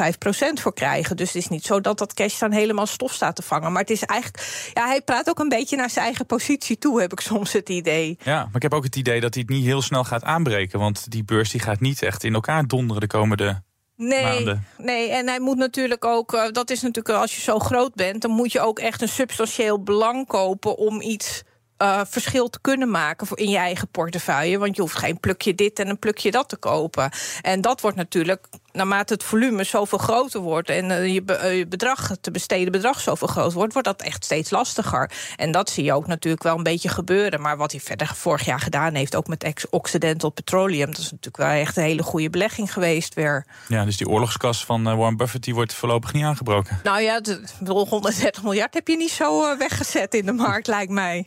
voor 0.61 0.75
krijgen. 0.75 1.17
Dus 1.17 1.27
het 1.27 1.43
is 1.43 1.49
niet 1.49 1.65
zo 1.65 1.81
dat 1.81 1.99
dat 1.99 2.15
cash 2.15 2.39
dan 2.39 2.53
helemaal 2.53 2.87
stof 2.87 3.13
staat 3.13 3.37
te 3.37 3.43
vangen. 3.43 3.73
Maar 3.73 3.81
het 3.81 3.91
is 3.91 4.03
eigenlijk, 4.03 4.71
ja, 4.75 4.87
hij 4.87 5.03
praat 5.03 5.29
ook 5.29 5.39
een 5.39 5.49
beetje 5.49 5.77
naar 5.77 5.91
zijn 5.91 6.05
eigen 6.05 6.27
positie 6.27 6.79
toe, 6.79 7.01
heb 7.01 7.13
ik 7.13 7.21
soms 7.21 7.53
het 7.53 7.69
idee. 7.69 8.19
Ja, 8.23 8.45
maar 8.45 8.57
ik 8.57 8.63
heb 8.63 8.75
ook 8.75 8.85
het 8.85 8.97
idee 8.97 9.21
dat 9.21 9.35
hij 9.35 9.43
het 9.47 9.57
niet 9.57 9.65
heel 9.65 9.83
snel 9.83 10.05
gaat 10.05 10.25
aanbreken. 10.25 10.79
Want 10.79 11.11
die 11.11 11.25
beurs 11.25 11.51
die 11.51 11.61
gaat 11.61 11.81
niet 11.81 12.03
echt 12.03 12.25
in 12.25 12.35
elkaar 12.35 12.67
donderen 12.67 13.01
de 13.01 13.07
komende 13.07 13.63
Nee, 13.99 14.59
nee, 14.77 15.11
en 15.11 15.27
hij 15.27 15.41
moet 15.41 15.57
natuurlijk 15.57 16.05
ook, 16.05 16.33
uh, 16.33 16.49
dat 16.51 16.71
is 16.71 16.83
natuurlijk 16.83 17.19
als 17.19 17.35
je 17.35 17.41
zo 17.41 17.59
groot 17.59 17.95
bent, 17.95 18.23
dan 18.23 18.31
moet 18.31 18.53
je 18.53 18.61
ook 18.61 18.79
echt 18.79 19.03
een 19.03 19.09
substantieel 19.09 19.83
belang 19.83 20.27
kopen 20.27 20.77
om 20.77 21.01
iets 21.01 21.43
uh, 21.83 22.01
verschil 22.05 22.51
te 22.51 22.61
kunnen 22.61 22.91
maken 22.91 23.27
voor 23.27 23.39
in 23.39 23.51
je 23.51 23.57
eigen 23.57 23.89
portefeuille. 23.89 24.59
Want 24.59 24.77
je 24.77 24.83
hoeft 24.83 24.99
geen 24.99 25.21
plukje 25.21 25.55
dit 25.55 25.79
en 25.79 25.89
een 25.89 25.99
plukje 25.99 26.31
dat 26.31 26.49
te 26.49 26.57
kopen. 26.57 27.11
En 27.41 27.61
dat 27.61 27.81
wordt 27.81 27.97
natuurlijk, 27.97 28.49
naarmate 28.79 29.13
het 29.13 29.23
volume 29.23 29.65
zoveel 29.65 29.99
groter 29.99 30.41
wordt 30.41 30.69
en 30.71 30.91
uh, 30.91 31.15
je, 31.15 31.23
be, 31.23 31.41
uh, 31.43 31.59
je, 31.59 31.67
bedrag, 31.67 32.11
te 32.21 32.31
besteden 32.31 32.73
bedrag 32.73 33.01
zoveel 33.01 33.29
groter 33.29 33.53
wordt, 33.53 33.73
wordt 33.73 33.89
dat 33.89 34.03
echt 34.03 34.25
steeds 34.25 34.51
lastiger. 34.51 35.11
En 35.37 35.51
dat 35.53 35.71
zie 35.71 35.85
je 35.85 35.93
ook 35.93 36.07
natuurlijk 36.07 36.43
wel 36.43 36.57
een 36.57 36.63
beetje 36.63 36.89
gebeuren. 36.89 37.41
Maar 37.41 37.57
wat 37.57 37.71
hij 37.71 37.81
verder 37.81 38.07
vorig 38.07 38.45
jaar 38.45 38.61
gedaan 38.61 38.95
heeft, 38.95 39.17
ook 39.17 39.27
met 39.27 39.67
Occidental 39.71 40.31
Petroleum, 40.31 40.87
dat 40.87 40.99
is 40.99 41.11
natuurlijk 41.11 41.37
wel 41.37 41.49
echt 41.49 41.77
een 41.77 41.83
hele 41.83 42.03
goede 42.03 42.31
belegging 42.31 42.73
geweest 42.73 43.15
weer. 43.15 43.47
Ja, 43.69 43.85
dus 43.85 43.97
die 43.97 44.09
oorlogskas 44.09 44.65
van 44.65 44.85
Warren 44.85 45.17
Buffett 45.17 45.45
die 45.45 45.55
wordt 45.55 45.75
voorlopig 45.75 46.13
niet 46.13 46.25
aangebroken. 46.25 46.81
Nou 46.83 47.01
ja, 47.01 47.21
de, 47.21 47.41
130 47.65 48.43
miljard 48.43 48.75
heb 48.75 48.89
je 48.89 48.97
niet 48.97 49.11
zo 49.11 49.57
weggezet 49.59 50.15
in 50.15 50.27
de 50.27 50.33
markt, 50.33 50.67
lijkt 50.67 50.93
mij. 50.93 51.27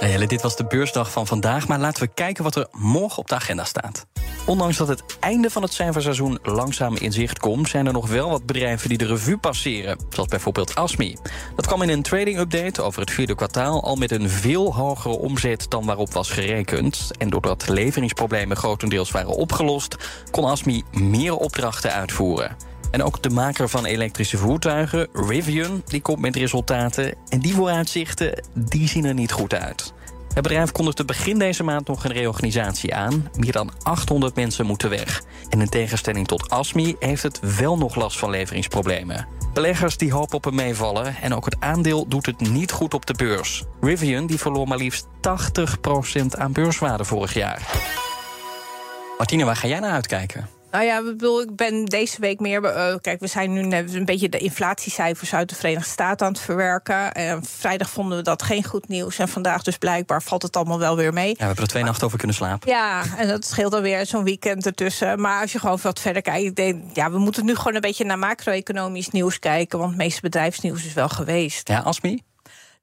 Jelle, 0.00 0.26
dit 0.26 0.42
was 0.42 0.56
de 0.56 0.64
beursdag 0.64 1.10
van 1.10 1.26
vandaag, 1.26 1.68
maar 1.68 1.78
laten 1.78 2.02
we 2.02 2.10
kijken 2.14 2.44
wat 2.44 2.56
er 2.56 2.66
morgen 2.72 3.18
op 3.18 3.28
de 3.28 3.34
agenda 3.34 3.64
staat. 3.64 4.06
Ondanks 4.46 4.76
dat 4.76 4.88
het 4.88 5.02
einde 5.20 5.50
van 5.50 5.62
het 5.62 5.72
cijferseizoen 5.72 6.38
langzaam 6.42 6.96
in 6.96 7.12
zicht 7.12 7.38
komt, 7.38 7.68
zijn 7.68 7.86
er 7.86 7.92
nog 7.92 8.08
wel 8.08 8.30
wat 8.30 8.46
bedrijven 8.46 8.88
die 8.88 8.98
de 8.98 9.06
revue 9.06 9.38
passeren, 9.38 9.98
zoals 10.10 10.28
bijvoorbeeld 10.28 10.74
Asmi. 10.74 11.16
Dat 11.56 11.66
kwam 11.66 11.82
in 11.82 11.88
een 11.88 12.02
trading 12.02 12.38
update 12.38 12.82
over 12.82 13.00
het 13.00 13.10
vierde 13.10 13.34
kwartaal 13.34 13.84
al 13.84 13.96
met 13.96 14.10
een 14.10 14.28
veel 14.28 14.74
hogere 14.74 15.18
omzet 15.18 15.66
dan 15.68 15.84
waarop 15.84 16.12
was 16.12 16.30
gerekend. 16.30 17.10
En 17.18 17.30
doordat 17.30 17.68
leveringsproblemen 17.68 18.56
grotendeels 18.56 19.10
waren 19.10 19.36
opgelost, 19.36 19.96
kon 20.30 20.44
Asmi 20.44 20.82
meer 20.92 21.36
opdrachten 21.36 21.92
uitvoeren. 21.92 22.67
En 22.90 23.02
ook 23.02 23.22
de 23.22 23.30
maker 23.30 23.68
van 23.68 23.84
elektrische 23.84 24.36
voertuigen, 24.36 25.08
Rivian, 25.12 25.82
die 25.86 26.00
komt 26.00 26.20
met 26.20 26.36
resultaten. 26.36 27.14
En 27.28 27.40
die 27.40 27.54
vooruitzichten, 27.54 28.42
die 28.54 28.88
zien 28.88 29.04
er 29.04 29.14
niet 29.14 29.32
goed 29.32 29.54
uit. 29.54 29.92
Het 30.38 30.42
bedrijf 30.42 30.72
kondigde 30.72 31.04
begin 31.04 31.38
deze 31.38 31.62
maand 31.62 31.86
nog 31.86 32.04
een 32.04 32.12
reorganisatie 32.12 32.94
aan. 32.94 33.30
Meer 33.36 33.52
dan 33.52 33.70
800 33.82 34.34
mensen 34.34 34.66
moeten 34.66 34.90
weg. 34.90 35.22
En 35.48 35.60
in 35.60 35.68
tegenstelling 35.68 36.26
tot 36.26 36.50
ASMI 36.50 36.96
heeft 36.98 37.22
het 37.22 37.56
wel 37.58 37.78
nog 37.78 37.94
last 37.94 38.18
van 38.18 38.30
leveringsproblemen. 38.30 39.26
Beleggers 39.52 39.96
die 39.96 40.12
hopen 40.12 40.36
op 40.36 40.44
een 40.44 40.54
meevallen 40.54 41.16
en 41.16 41.34
ook 41.34 41.44
het 41.44 41.56
aandeel 41.60 42.08
doet 42.08 42.26
het 42.26 42.40
niet 42.40 42.72
goed 42.72 42.94
op 42.94 43.06
de 43.06 43.14
beurs. 43.14 43.64
Rivian 43.80 44.26
die 44.26 44.38
verloor 44.38 44.68
maar 44.68 44.78
liefst 44.78 45.06
80% 45.06 45.10
aan 46.30 46.52
beurswaarde 46.52 47.04
vorig 47.04 47.34
jaar. 47.34 47.62
Martine, 49.18 49.44
waar 49.44 49.56
ga 49.56 49.68
jij 49.68 49.80
naar 49.80 49.92
uitkijken? 49.92 50.57
Nou 50.70 50.84
ja, 50.84 51.02
ik 51.42 51.56
ben 51.56 51.84
deze 51.84 52.20
week 52.20 52.40
meer. 52.40 52.62
Uh, 52.62 52.94
kijk, 53.00 53.20
we 53.20 53.26
zijn 53.26 53.52
nu 53.52 53.76
een 53.76 54.04
beetje 54.04 54.28
de 54.28 54.38
inflatiecijfers 54.38 55.34
uit 55.34 55.48
de 55.48 55.54
Verenigde 55.54 55.88
Staten 55.88 56.26
aan 56.26 56.32
het 56.32 56.40
verwerken. 56.40 57.12
En 57.12 57.44
vrijdag 57.44 57.90
vonden 57.90 58.18
we 58.18 58.24
dat 58.24 58.42
geen 58.42 58.64
goed 58.64 58.88
nieuws. 58.88 59.18
En 59.18 59.28
vandaag 59.28 59.62
dus 59.62 59.76
blijkbaar 59.76 60.22
valt 60.22 60.42
het 60.42 60.56
allemaal 60.56 60.78
wel 60.78 60.96
weer 60.96 61.12
mee. 61.12 61.28
Ja, 61.28 61.34
we 61.34 61.44
hebben 61.44 61.64
er 61.64 61.70
twee 61.70 61.84
nachten 61.84 62.06
over 62.06 62.18
kunnen 62.18 62.36
slapen. 62.36 62.70
Ja, 62.70 63.04
en 63.16 63.28
dat 63.28 63.44
scheelt 63.44 63.72
dan 63.72 63.82
weer 63.82 64.06
zo'n 64.06 64.24
weekend 64.24 64.66
ertussen. 64.66 65.20
Maar 65.20 65.40
als 65.40 65.52
je 65.52 65.58
gewoon 65.58 65.78
wat 65.82 66.00
verder 66.00 66.22
kijkt, 66.22 66.46
ik 66.46 66.56
denk, 66.56 66.84
ja, 66.92 67.10
we 67.10 67.18
moeten 67.18 67.44
nu 67.44 67.54
gewoon 67.54 67.74
een 67.74 67.80
beetje 67.80 68.04
naar 68.04 68.18
macro-economisch 68.18 69.10
nieuws 69.10 69.38
kijken. 69.38 69.78
Want 69.78 69.90
het 69.90 70.00
meeste 70.00 70.20
bedrijfsnieuws 70.20 70.84
is 70.84 70.92
wel 70.92 71.08
geweest. 71.08 71.68
Ja, 71.68 71.78
Asmi? 71.78 72.22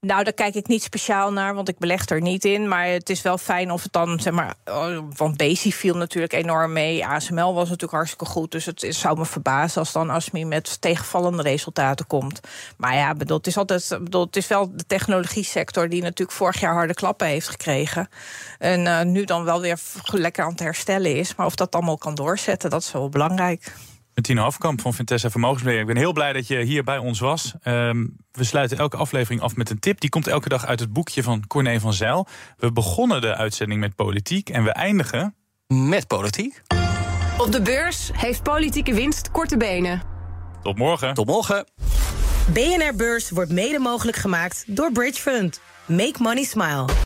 Nou, 0.06 0.24
daar 0.24 0.32
kijk 0.32 0.54
ik 0.54 0.66
niet 0.66 0.82
speciaal 0.82 1.32
naar, 1.32 1.54
want 1.54 1.68
ik 1.68 1.78
beleg 1.78 2.08
er 2.08 2.20
niet 2.20 2.44
in. 2.44 2.68
Maar 2.68 2.86
het 2.86 3.10
is 3.10 3.22
wel 3.22 3.38
fijn 3.38 3.70
of 3.70 3.82
het 3.82 3.92
dan, 3.92 4.20
zeg 4.20 4.32
maar... 4.32 4.54
Oh, 4.64 4.98
want 5.16 5.36
Bezi 5.36 5.72
viel 5.72 5.96
natuurlijk 5.96 6.32
enorm 6.32 6.72
mee. 6.72 7.06
ASML 7.06 7.54
was 7.54 7.64
natuurlijk 7.64 7.92
hartstikke 7.92 8.24
goed. 8.24 8.50
Dus 8.50 8.64
het 8.64 8.86
zou 8.88 9.18
me 9.18 9.24
verbazen 9.24 9.80
als 9.80 9.92
dan 9.92 10.10
ASMI 10.10 10.44
met 10.44 10.80
tegenvallende 10.80 11.42
resultaten 11.42 12.06
komt. 12.06 12.40
Maar 12.76 12.94
ja, 12.94 13.14
bedoel, 13.14 13.36
het 13.36 13.46
is 13.46 13.56
altijd 13.56 13.88
bedoel, 14.00 14.24
het 14.24 14.36
is 14.36 14.46
wel 14.46 14.70
de 14.76 14.86
technologie 14.86 15.44
sector... 15.44 15.88
die 15.88 16.02
natuurlijk 16.02 16.38
vorig 16.38 16.60
jaar 16.60 16.74
harde 16.74 16.94
klappen 16.94 17.26
heeft 17.26 17.48
gekregen. 17.48 18.08
En 18.58 18.80
uh, 18.80 19.02
nu 19.02 19.24
dan 19.24 19.44
wel 19.44 19.60
weer 19.60 19.78
lekker 20.04 20.44
aan 20.44 20.50
het 20.50 20.60
herstellen 20.60 21.16
is. 21.16 21.34
Maar 21.34 21.46
of 21.46 21.54
dat 21.54 21.74
allemaal 21.74 21.98
kan 21.98 22.14
doorzetten, 22.14 22.70
dat 22.70 22.82
is 22.82 22.92
wel 22.92 23.08
belangrijk. 23.08 23.72
Tino 24.22 24.44
Afkamp 24.44 24.80
van 24.80 24.94
Vintessa 24.94 25.30
Vermogensbeheer. 25.30 25.80
Ik 25.80 25.86
ben 25.86 25.96
heel 25.96 26.12
blij 26.12 26.32
dat 26.32 26.46
je 26.46 26.60
hier 26.60 26.84
bij 26.84 26.98
ons 26.98 27.20
was. 27.20 27.54
Um, 27.64 28.16
we 28.32 28.44
sluiten 28.44 28.78
elke 28.78 28.96
aflevering 28.96 29.40
af 29.40 29.56
met 29.56 29.70
een 29.70 29.78
tip. 29.78 30.00
Die 30.00 30.10
komt 30.10 30.26
elke 30.26 30.48
dag 30.48 30.66
uit 30.66 30.80
het 30.80 30.92
boekje 30.92 31.22
van 31.22 31.46
Corné 31.46 31.80
van 31.80 31.92
Zijl. 31.92 32.26
We 32.56 32.72
begonnen 32.72 33.20
de 33.20 33.34
uitzending 33.34 33.80
met 33.80 33.94
politiek 33.94 34.48
en 34.48 34.64
we 34.64 34.70
eindigen... 34.70 35.34
Met 35.66 36.06
politiek? 36.06 36.62
Op 37.38 37.52
de 37.52 37.62
beurs 37.62 38.10
heeft 38.12 38.42
politieke 38.42 38.94
winst 38.94 39.30
korte 39.30 39.56
benen. 39.56 40.02
Tot 40.62 40.78
morgen. 40.78 41.14
Tot 41.14 41.26
morgen. 41.26 41.66
BNR 42.52 42.94
Beurs 42.96 43.30
wordt 43.30 43.52
mede 43.52 43.78
mogelijk 43.78 44.16
gemaakt 44.16 44.64
door 44.66 44.92
Bridge 44.92 45.20
Fund. 45.20 45.60
Make 45.86 46.22
money 46.22 46.44
smile. 46.44 47.05